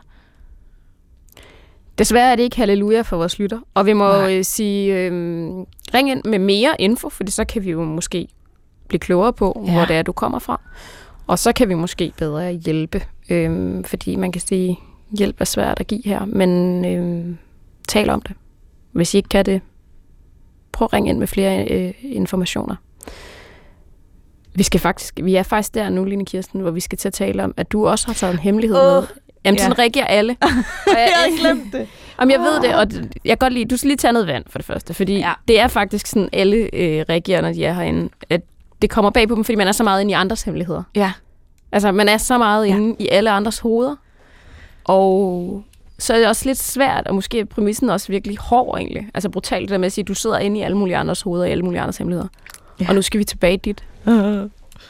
[1.97, 4.37] Desværre er det ikke halleluja for vores lytter, og vi må Nej.
[4.37, 5.11] øh, sige, øh,
[5.93, 8.27] ring ind med mere info, for så kan vi jo måske
[8.87, 9.71] blive klogere på, Ja.
[9.71, 9.77] ja.
[9.77, 10.61] hvor det er, du kommer fra.
[11.27, 14.79] Og så kan vi måske bedre hjælpe, øh, fordi man kan sige,
[15.17, 17.35] hjælp er svært at give her, men øh,
[17.87, 18.35] tal om det.
[18.91, 19.61] Hvis I ikke kan det,
[20.75, 22.75] prøv at ringe ind med flere øh, informationer.
[24.55, 27.13] Vi skal faktisk, vi er faktisk der nu, Line Kirsten, hvor vi skal til at
[27.13, 29.03] tale om, at du også har taget en hemmelighed Åh, med.
[29.45, 29.63] Jamen, ja.
[29.63, 30.37] sådan reagerer alle.
[30.87, 31.87] Og jeg havde glemt det.
[32.19, 32.87] Jamen, jeg ved det, og
[33.25, 35.27] jeg kan godt lide, du skal lige tage noget vand for det første, fordi Ja.
[35.27, 35.33] ja.
[35.47, 38.41] det er faktisk sådan, alle øh, reagerer, når de er herinde, at
[38.81, 40.83] det kommer bag på dem, fordi man er så meget inde i andres hemmeligheder.
[40.95, 41.11] Ja,
[41.71, 42.75] Altså, man er så meget Ja.
[42.75, 43.95] inde i alle andres hoveder,
[44.83, 45.63] og
[45.99, 49.07] så er det også lidt svært, og måske er præmissen også virkelig hård egentlig.
[49.13, 51.21] Altså brutalt det der med at sige, at du sidder inde i alle mulige andres
[51.21, 52.27] hoveder, i alle mulige andres hemmeligheder.
[52.79, 52.85] Ja.
[52.89, 53.83] Og nu skal vi tilbage dit.
[54.07, 54.43] Øh.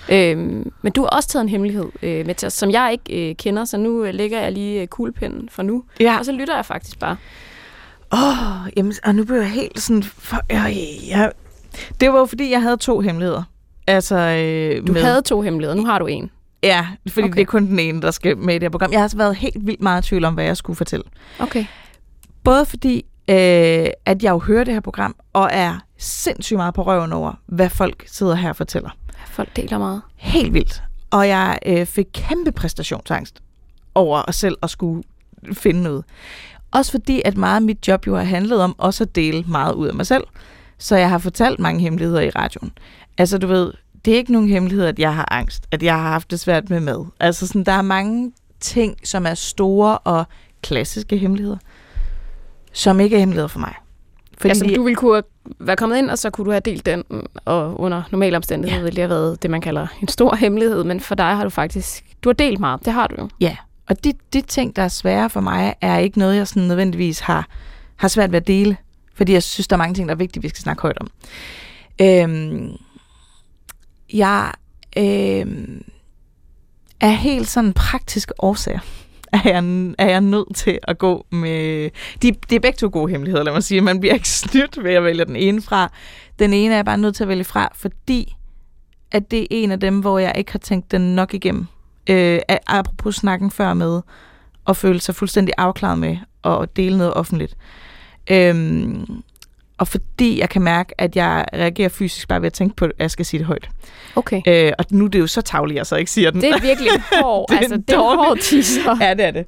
[0.09, 3.29] Øhm, men du har også taget en hemmelighed øh, med til os, som jeg ikke
[3.29, 5.83] øh, kender, så nu øh, lægger jeg lige øh, kuglepinden for nu.
[5.99, 6.17] ja.
[6.19, 7.17] Og så lytter jeg faktisk bare.
[8.13, 10.03] Åh, oh, jamen, og nu bliver jeg helt sådan...
[10.03, 11.29] For, øh, ja.
[11.99, 13.43] Det var jo fordi, jeg havde to hemmeligheder.
[13.87, 16.31] Altså, øh, Du med, havde to hemmeligheder, nu har du en.
[16.65, 17.33] Ja, fordi okay.
[17.33, 18.91] Det er kun den ene, der skal med i det her program.
[18.91, 21.03] Jeg har altså været helt vildt meget i tvivl om, hvad jeg skulle fortælle.
[21.39, 21.65] Okay.
[22.43, 26.81] Både fordi, øh, at jeg jo hører det her program, og er sindssygt meget på
[26.81, 28.89] røven over, hvad folk sidder her og fortæller.
[29.27, 30.01] Folk deler meget.
[30.15, 30.83] Helt vildt.
[31.11, 33.41] Og jeg øh, fik kæmpe præstationsangst
[33.95, 35.03] over at selv at skulle
[35.53, 36.03] finde noget.
[36.71, 39.73] Også fordi, at meget af mit job jo har handlet om også at dele meget
[39.73, 40.23] ud af mig selv.
[40.77, 42.71] Så jeg har fortalt mange hemmeligheder i radioen.
[43.17, 43.73] Altså, du ved,
[44.05, 45.67] det er ikke nogen hemmelighed, at jeg har angst.
[45.71, 47.05] At jeg har haft det svært med mad.
[47.19, 50.25] Altså, sådan, der er mange ting, som er store og
[50.61, 51.57] klassiske hemmeligheder,
[52.73, 53.73] som ikke er hemmeligheder for mig.
[54.37, 55.23] Fordi altså, du ville kunne
[55.59, 57.03] være kommet ind, og så kunne du have delt den,
[57.45, 58.79] og under normale omstændigheder Ja.
[58.79, 58.83] ja.
[58.83, 61.49] ville det have været det, man kalder en stor hemmelighed, men for dig har du
[61.49, 63.29] faktisk, du har delt meget, det har du jo.
[63.39, 63.55] Ja,
[63.87, 67.19] og de, de ting, der er svære for mig, er ikke noget, jeg sådan nødvendigvis
[67.19, 67.47] har,
[67.95, 68.77] har svært ved at dele.
[69.15, 71.07] Fordi jeg synes, der er mange ting, der er vigtige, vi skal snakke højt om.
[72.01, 72.71] Øhm,
[74.15, 74.51] jeg
[74.97, 75.45] øh,
[76.99, 78.79] er helt sådan praktiske årsager.
[79.33, 81.89] Er jeg, er jeg nødt til at gå med...
[82.21, 83.81] De, de er begge to gode hemmeligheder, lad mig sige.
[83.81, 85.91] Man bliver ikke snydt ved at vælge den ene fra.
[86.39, 88.35] Den ene er jeg bare nødt til at vælge fra, fordi
[89.11, 91.67] at det er en af dem, hvor jeg ikke har tænkt den nok igennem
[92.09, 94.01] øh, a- apropos snakken før med,
[94.67, 97.57] at føle sig fuldstændig afklaret med at dele noget offentligt.
[98.31, 99.23] Øhm,
[99.77, 102.91] og fordi jeg kan mærke, at jeg reagerer fysisk bare ved at tænke på, at
[102.99, 103.69] jeg skal sige det højt.
[104.15, 104.41] Okay.
[104.47, 106.41] Øh, og nu er det jo så tavligt, jeg så ikke siger den.
[106.41, 108.97] Det er virkelig en hård, Det er altså en det er en hård teaser.
[109.01, 109.45] ja, det er det.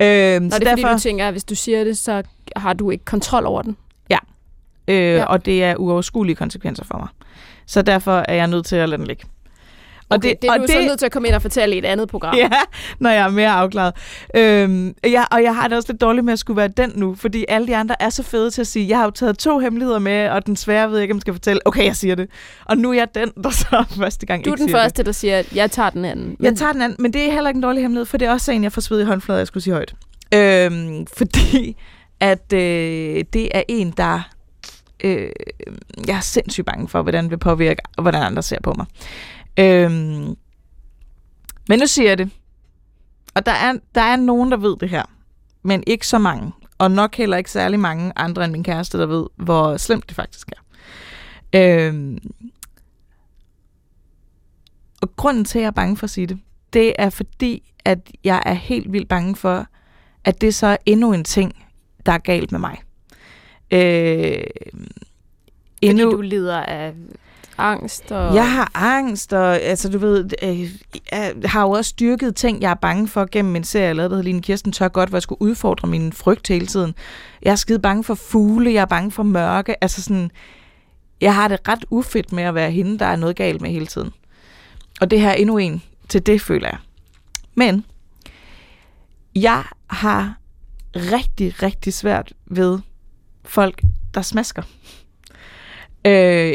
[0.00, 2.22] Øhm, Nå, så det er derfor, fordi, du tænker, at hvis du siger det, så
[2.56, 3.76] har du ikke kontrol over den.
[4.88, 5.24] øh, Ja.
[5.24, 7.08] Og det er uoverskuelige konsekvenser for mig.
[7.66, 9.24] Så derfor er jeg nødt til at lade den ligge.
[10.10, 10.70] Og okay, det, det er og du det...
[10.70, 12.34] så nødt til at komme ind og fortælle i et andet program.
[12.36, 12.50] Ja,
[13.00, 13.94] når jeg er mere afklaret.
[14.36, 17.14] Øhm, ja, og jeg har det også lidt dårligt med at skulle være den nu,
[17.14, 19.58] fordi alle de andre er så fede til at sige, jeg har jo taget to
[19.58, 21.66] hemmeligheder med, og den svære ved jeg ikke, om jeg skal fortælle.
[21.66, 22.30] Okay, jeg siger det.
[22.64, 25.38] Og nu er jeg den, der så første gang Du er den første, der siger,
[25.38, 26.30] at jeg tager den anden.
[26.30, 26.40] Det.
[26.40, 28.32] Jeg tager den anden, men det er heller ikke en dårlig hemmelighed, for det er
[28.32, 29.94] også en, jeg får sved i håndflader, jeg skulle sige højt.
[30.34, 31.76] Øhm, fordi
[32.20, 34.28] at øh, det er en, der...
[35.04, 35.30] Øh,
[36.06, 38.86] jeg er sindssygt bange for, hvordan det vil påvirke, og hvordan andre ser på mig.
[39.60, 40.36] Øhm,
[41.68, 42.30] men nu siger jeg det.
[43.34, 45.02] Og der er, der er nogen, der ved det her.
[45.62, 46.52] Men ikke så mange.
[46.78, 50.16] Og nok heller ikke særlig mange andre end min kæreste, der ved, hvor slemt det
[50.16, 50.60] faktisk er.
[51.88, 52.18] Øhm,
[55.02, 56.38] og grunden til, at jeg er bange for at sige det,
[56.72, 59.66] det er fordi, at jeg er helt vildt bange for,
[60.24, 61.66] at det så er endnu en ting,
[62.06, 62.78] der er galt med mig.
[63.70, 66.94] Øh, Fordi endnu, du lider af
[67.60, 68.34] angst og...
[68.34, 70.70] Jeg har angst, og altså, du ved, øh,
[71.42, 74.10] jeg har jo også styrket ting, jeg er bange for gennem en serie, jeg lavede,
[74.10, 76.94] der hedder Line Kirsten tør godt, hvor jeg skulle udfordre min frygt hele tiden.
[77.42, 79.84] Jeg er skide bange for fugle, jeg er bange for mørke.
[79.84, 80.30] Altså sådan,
[81.20, 83.86] jeg har det ret ufedt med at være hende, der er noget galt med hele
[83.86, 84.10] tiden.
[85.00, 86.78] Og det her er endnu en til det, føler jeg.
[87.54, 87.84] Men
[89.34, 90.34] jeg har
[90.94, 92.78] rigtig, rigtig svært ved
[93.44, 93.82] folk,
[94.14, 94.62] der smasker.
[96.04, 96.54] Øh,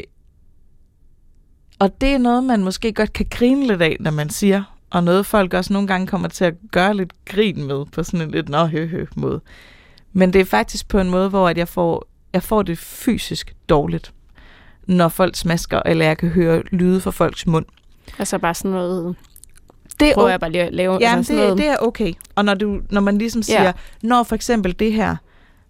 [1.80, 5.04] og det er noget, man måske godt kan grine lidt af, når man siger, og
[5.04, 8.32] noget folk også nogle gange kommer til at gøre lidt grin med, på sådan en
[8.32, 9.42] lidt nå hø, hø måde.
[10.14, 13.56] Men det er faktisk på en måde, hvor at jeg, får, jeg får det fysisk
[13.70, 14.14] dårligt,
[14.88, 17.66] når folk smasker, eller jeg kan høre lyde fra folks mund.
[18.20, 19.16] Altså bare sådan noget...
[20.00, 20.98] Det er Prøver jeg bare lige at lave...
[21.02, 22.14] Ja, altså det, noget, det er okay.
[22.36, 23.72] Og når, du, når man ligesom siger, ja.
[24.04, 25.16] når for eksempel det her,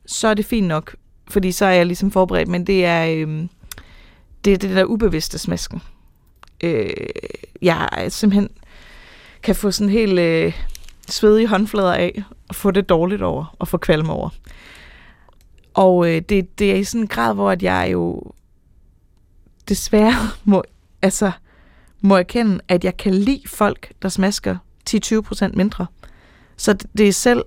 [0.05, 0.95] så er det fint nok,
[1.29, 3.49] fordi så er jeg ligesom forberedt, men det er øhm,
[4.45, 5.81] det, er det der ubevidste smasken.
[6.63, 6.89] Øh,
[7.61, 8.49] jeg simpelthen
[9.43, 10.53] kan få sådan helt øh,
[11.09, 14.29] svedige håndflader af, og få det dårligt over, og få kvalme over.
[15.73, 18.21] Og øh, det, det er i sådan en grad, hvor at jeg jo
[19.69, 20.63] desværre må,
[21.01, 21.31] altså,
[22.01, 24.57] må erkende, at jeg kan lide folk, der smasker
[24.89, 25.85] 10-20% mindre.
[26.57, 27.43] Så det- er selv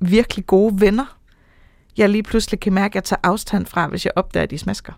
[0.00, 1.18] virkelig gode venner,
[1.96, 4.58] jeg lige pludselig kan mærke, at jeg tager afstand fra, hvis jeg opdager, at de
[4.58, 4.92] smasker.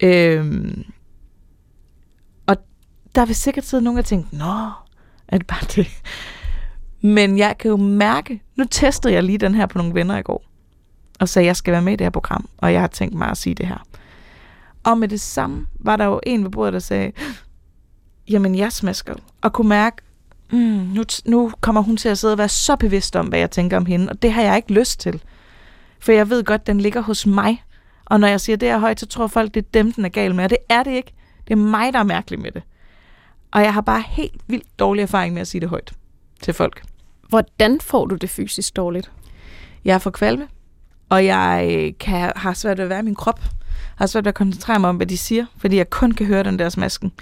[0.00, 0.84] Øhm,
[3.14, 4.70] der vil sikkert sidde nogen og tænke, nå,
[5.28, 5.86] er det bare det?
[7.00, 10.22] Men jeg kan jo mærke, nu testede jeg lige den her på nogle venner i
[10.22, 10.44] går,
[11.20, 13.14] og sagde, at jeg skal være med i det her program, og jeg har tænkt
[13.14, 13.86] mig at sige det her.
[14.84, 17.12] Og med det samme var der jo en ved bordet, der sagde,
[18.28, 19.96] jamen jeg smasker, og kunne mærke,
[20.52, 23.50] mm, nu, nu kommer hun til at sidde og være så bevidst om, hvad jeg
[23.50, 25.22] tænker om hende, og det har jeg ikke lyst til.
[26.00, 27.64] For jeg ved godt, den ligger hos mig.
[28.04, 30.08] Og når jeg siger det er højt, så tror folk, det er dem, den er
[30.08, 30.44] gal med.
[30.44, 31.12] Og det er det ikke.
[31.48, 32.62] Det er mig, der er mærkelig med det.
[33.52, 35.92] Og jeg har bare helt vildt dårlig erfaring med at sige det højt
[36.42, 36.82] til folk.
[37.28, 39.10] Hvordan får du det fysisk dårligt?
[39.84, 40.48] Jeg er for kvalme,
[41.08, 43.40] og jeg øh, kan, har svært ved at være i min krop.
[43.96, 46.42] Har svært ved at koncentrere mig om, hvad de siger, fordi jeg kun kan høre
[46.42, 47.12] den der smasken,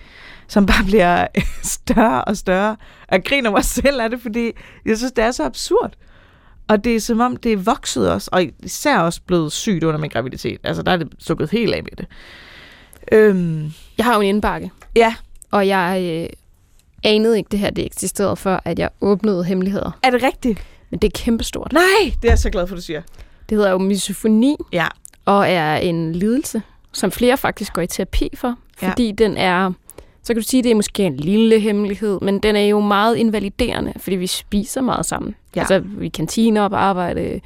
[0.49, 1.27] som bare bliver
[1.63, 2.71] større og større.
[3.09, 4.53] Og jeg griner mig selv af det, fordi
[4.85, 5.93] jeg synes, det er så absurd.
[6.69, 10.01] Og det er som om, det er vokset også, og især også blevet sygt under
[10.01, 10.59] min graviditet.
[10.65, 12.07] Altså, der er det sukket helt af med det.
[13.13, 15.15] Øhm, Jeg har jo en indbakke, ja,
[15.51, 16.29] og jeg øh,
[17.05, 19.99] anede ikke, det her det eksisterede, før at jeg åbnede hemmeligheder.
[20.03, 20.63] er det rigtigt?
[20.91, 21.73] Men det er kæmpestort.
[21.73, 21.83] Nej,
[22.23, 23.03] det er jeg så glad for, du siger.
[23.49, 24.87] Det hedder jo misofoni, Ja,
[25.25, 28.91] og er en lidelse, som flere faktisk går i terapi for, Ja.
[28.91, 29.73] fordi den er,
[30.23, 33.17] så kan du sige, det er måske en lille hemmelighed, men den er jo meget
[33.17, 35.35] invaliderende, fordi vi spiser meget sammen.
[35.57, 35.61] Ja.
[35.61, 37.41] Altså, vi er kantiner på arbejde,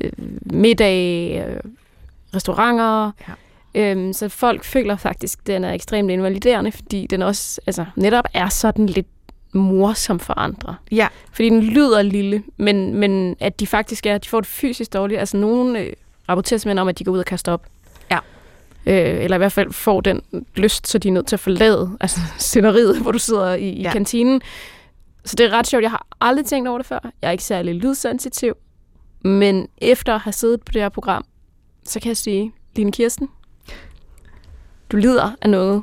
[0.00, 0.12] øh,
[0.42, 1.60] middag, øh,
[2.34, 3.10] restauranter.
[3.28, 3.32] Ja.
[3.74, 8.24] Øhm, så folk føler faktisk, at den er ekstremt invaliderende, fordi den også altså, netop
[8.34, 9.06] er sådan lidt
[9.52, 10.74] morsom for andre.
[10.90, 14.92] ja, Fordi den lyder lille, men, men at de faktisk er, de får det fysisk
[14.92, 15.20] dårligt.
[15.20, 15.92] Altså nogen øh,
[16.28, 17.66] rapporterer simpelthen om, at de går ud og kaster op.
[18.10, 18.18] Ja.
[18.86, 20.22] Øh, eller i hvert fald får den
[20.56, 23.82] lyst, så de er nødt til at forlade altså, sceneriet, hvor du sidder i, i
[23.82, 23.92] Ja.
[23.92, 24.40] kantinen.
[25.24, 25.82] Så det er ret sjovt.
[25.82, 26.98] Jeg har aldrig tænkt over det før.
[27.22, 28.54] Jeg er ikke særlig lydsensitiv.
[29.22, 31.24] Men efter at have siddet på det her program,
[31.84, 33.28] så kan jeg sige, Line Kirsten,
[34.92, 35.82] du lider af noget,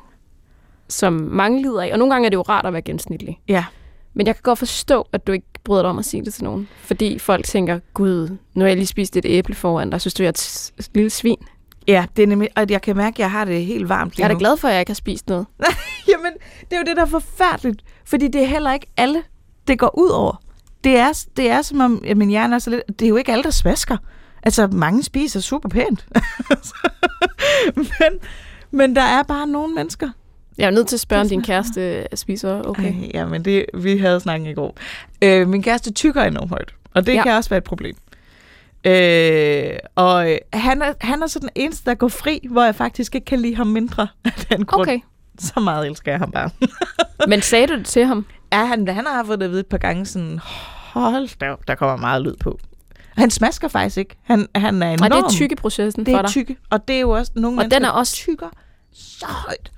[0.87, 1.89] som mange lider af.
[1.93, 3.39] Og nogle gange er det jo rart at være gennemsnitlig.
[3.47, 3.65] ja.
[4.13, 6.43] Men jeg kan godt forstå, at du ikke bryder dig om at sige det til
[6.43, 6.67] nogen.
[6.81, 10.01] Fordi folk tænker, gud, nu har jeg lige spist et æble foran dig.
[10.01, 11.37] Synes du, jeg er et lille svin?
[11.87, 14.25] Ja, det er nemlig, og jeg kan mærke, at jeg har det helt varmt lige
[14.25, 15.45] Jeg er da glad for, at jeg ikke har spist noget.
[16.11, 16.31] Jamen,
[16.61, 17.83] det er jo det, der er forfærdeligt.
[18.05, 19.23] Fordi det er heller ikke alle,
[19.67, 20.41] det går ud over.
[20.83, 22.81] Det er, det er som om, at min hjerne er så lidt...
[22.99, 23.97] Det er jo ikke alle, der smasker.
[24.43, 26.07] Altså, mange spiser super pænt.
[27.75, 28.19] men,
[28.71, 30.09] men der er bare nogle mennesker.
[30.57, 32.93] Jeg er nødt til at spørge, om din kæreste spiser okay.
[32.93, 34.77] Ej, ja, men det, vi havde snakket i går.
[35.21, 37.23] Øh, min kæreste tykker enormt højt, og det ja.
[37.23, 37.95] kan også være et problem.
[38.83, 42.75] Øh, og øh, han er, han er så den eneste, der går fri, hvor jeg
[42.75, 44.81] faktisk ikke kan lide ham mindre af den grund.
[44.81, 44.99] Okay.
[45.39, 46.49] Så meget elsker jeg ham bare.
[47.29, 48.25] Men sagde du det til ham?
[48.51, 50.39] Ja, han, han har fået det at vide et par gange, sådan,
[50.93, 52.59] hold da op, der kommer meget lyd på.
[53.17, 54.15] Han smasker faktisk ikke.
[54.23, 55.11] Han, han er enorm.
[55.11, 56.31] Og det er tykkeprocessen det for er dig.
[56.31, 56.57] tykke.
[56.69, 58.47] Og det er jo også nogle Og mennesker, den er også- tykker
[58.93, 59.71] så højt.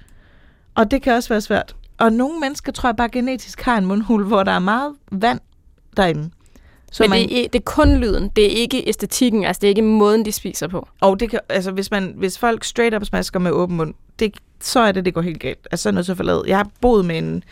[0.76, 1.76] Og det kan også være svært.
[1.98, 5.40] Og nogle mennesker, tror jeg bare genetisk har en mundhul, hvor der er meget vand
[5.98, 6.30] derinde.
[6.92, 8.30] Så Men man, det, er, det er kun lyden.
[8.36, 9.46] Det er ikke æstetikken.
[9.46, 10.88] Altså, det er ikke måden, de spiser på.
[11.02, 14.34] Og det kan, altså, hvis, man, hvis folk straight up smasker med åben mund, det,
[14.62, 15.68] så er det, det går helt galt.
[15.72, 16.44] Altså, så er jeg nødt til at forlade.
[16.48, 17.44] Jeg har boet med en...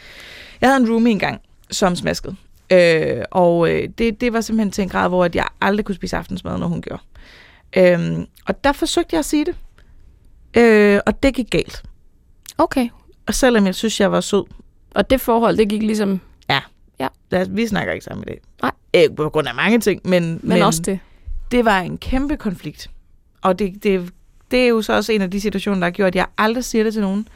[0.61, 2.35] Jeg havde en roomie engang, som smaskede.
[2.71, 5.95] Øh, og øh, det, det var simpelthen til en grad, hvor at jeg aldrig kunne
[5.95, 7.01] spise aftensmad, når hun gjorde.
[7.77, 9.55] Øhm, og der forsøgte jeg at sige det.
[10.57, 11.83] Øh, og det gik galt.
[12.57, 12.89] Okay.
[13.27, 14.43] Og selvom jeg synes, jeg var sød.
[14.95, 16.19] Og det forhold, det gik ligesom...
[16.49, 16.59] Ja.
[16.99, 17.07] Ja.
[17.31, 18.41] Lad os, vi snakker ikke sammen i dag.
[18.61, 18.71] Nej.
[18.93, 20.23] Ikke på grund af mange ting, men...
[20.23, 20.99] Men, men også det.
[21.51, 22.89] det var en kæmpe konflikt.
[23.41, 24.13] Og det, det,
[24.51, 26.63] det er jo så også en af de situationer, der har gjort, at jeg aldrig
[26.63, 27.27] siger det til nogen.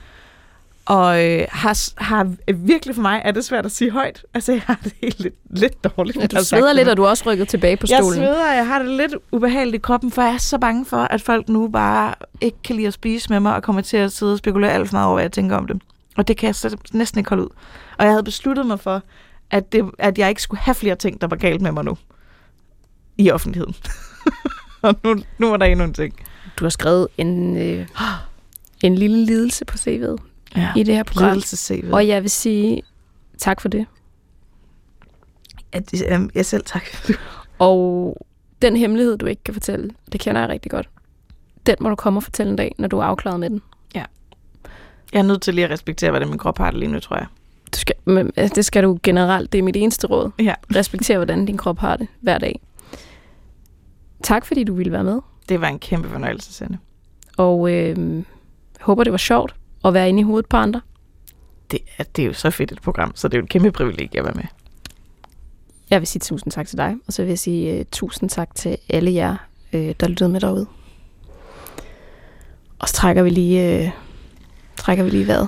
[0.86, 4.26] Og øh, har, har virkelig for mig er det svært at sige højt.
[4.34, 6.18] Altså, jeg har det helt lidt, lidt dårligt.
[6.18, 8.18] Ja, du sveder lidt, og du er også rykket tilbage på Jeg stolen.
[8.18, 10.98] sveder, og jeg har det lidt ubehageligt i kroppen, for jeg er så bange for,
[10.98, 14.12] at folk nu bare ikke kan lide at spise med mig, og kommer til at
[14.12, 15.82] sidde og spekulere alt for meget over, hvad jeg tænker om det.
[16.18, 17.50] Og det kan jeg så næsten ikke holde ud.
[17.98, 19.02] Og jeg havde besluttet mig for,
[19.52, 21.98] at, det, at jeg ikke skulle have flere ting, der var galt med mig nu.
[23.18, 23.76] I offentligheden.
[24.82, 26.14] og nu, nu var der endnu en ting.
[26.60, 27.88] Du har skrevet en, øh,
[28.84, 30.74] en lille lidelse på CV'et Ja.
[30.76, 31.42] i det her program.
[31.94, 32.82] Og jeg vil sige
[33.38, 33.86] tak for det.
[35.72, 36.84] At, øhm, jeg selv tak.
[37.60, 38.18] Og
[38.62, 40.90] den hemmelighed, du ikke kan fortælle, det kender jeg rigtig godt.
[41.66, 43.62] Den må du komme og fortælle en dag, når du er afklaret med den.
[45.14, 47.16] Jeg er nødt til lige at respektere, hvordan min krop har det lige nu, tror
[47.18, 47.26] jeg.
[47.74, 49.52] Du skal, men, det skal du generelt.
[49.52, 50.32] Det er mit eneste råd.
[50.40, 50.54] Ja.
[50.76, 52.62] Respekter, hvordan din krop har det hver dag.
[54.24, 55.20] Tak, fordi du ville være med.
[55.50, 56.78] Det var en kæmpe fornøjelse, Sande.
[57.38, 58.24] Og øh,
[58.82, 59.56] håber, det var sjovt
[59.86, 60.82] at være inde i hovedet på andre.
[61.72, 63.72] Det er, det er jo så fedt et program, så det er jo et kæmpe
[63.72, 64.44] privilegie at være med.
[65.90, 68.56] Jeg vil sige tusind tak til dig, og så vil jeg sige uh, tusind tak
[68.56, 69.36] til alle jer,
[69.74, 70.68] uh, der lyttede med derude.
[72.80, 73.90] Og så trækker vi lige, uh,
[74.78, 75.48] trækker vi lige vejret.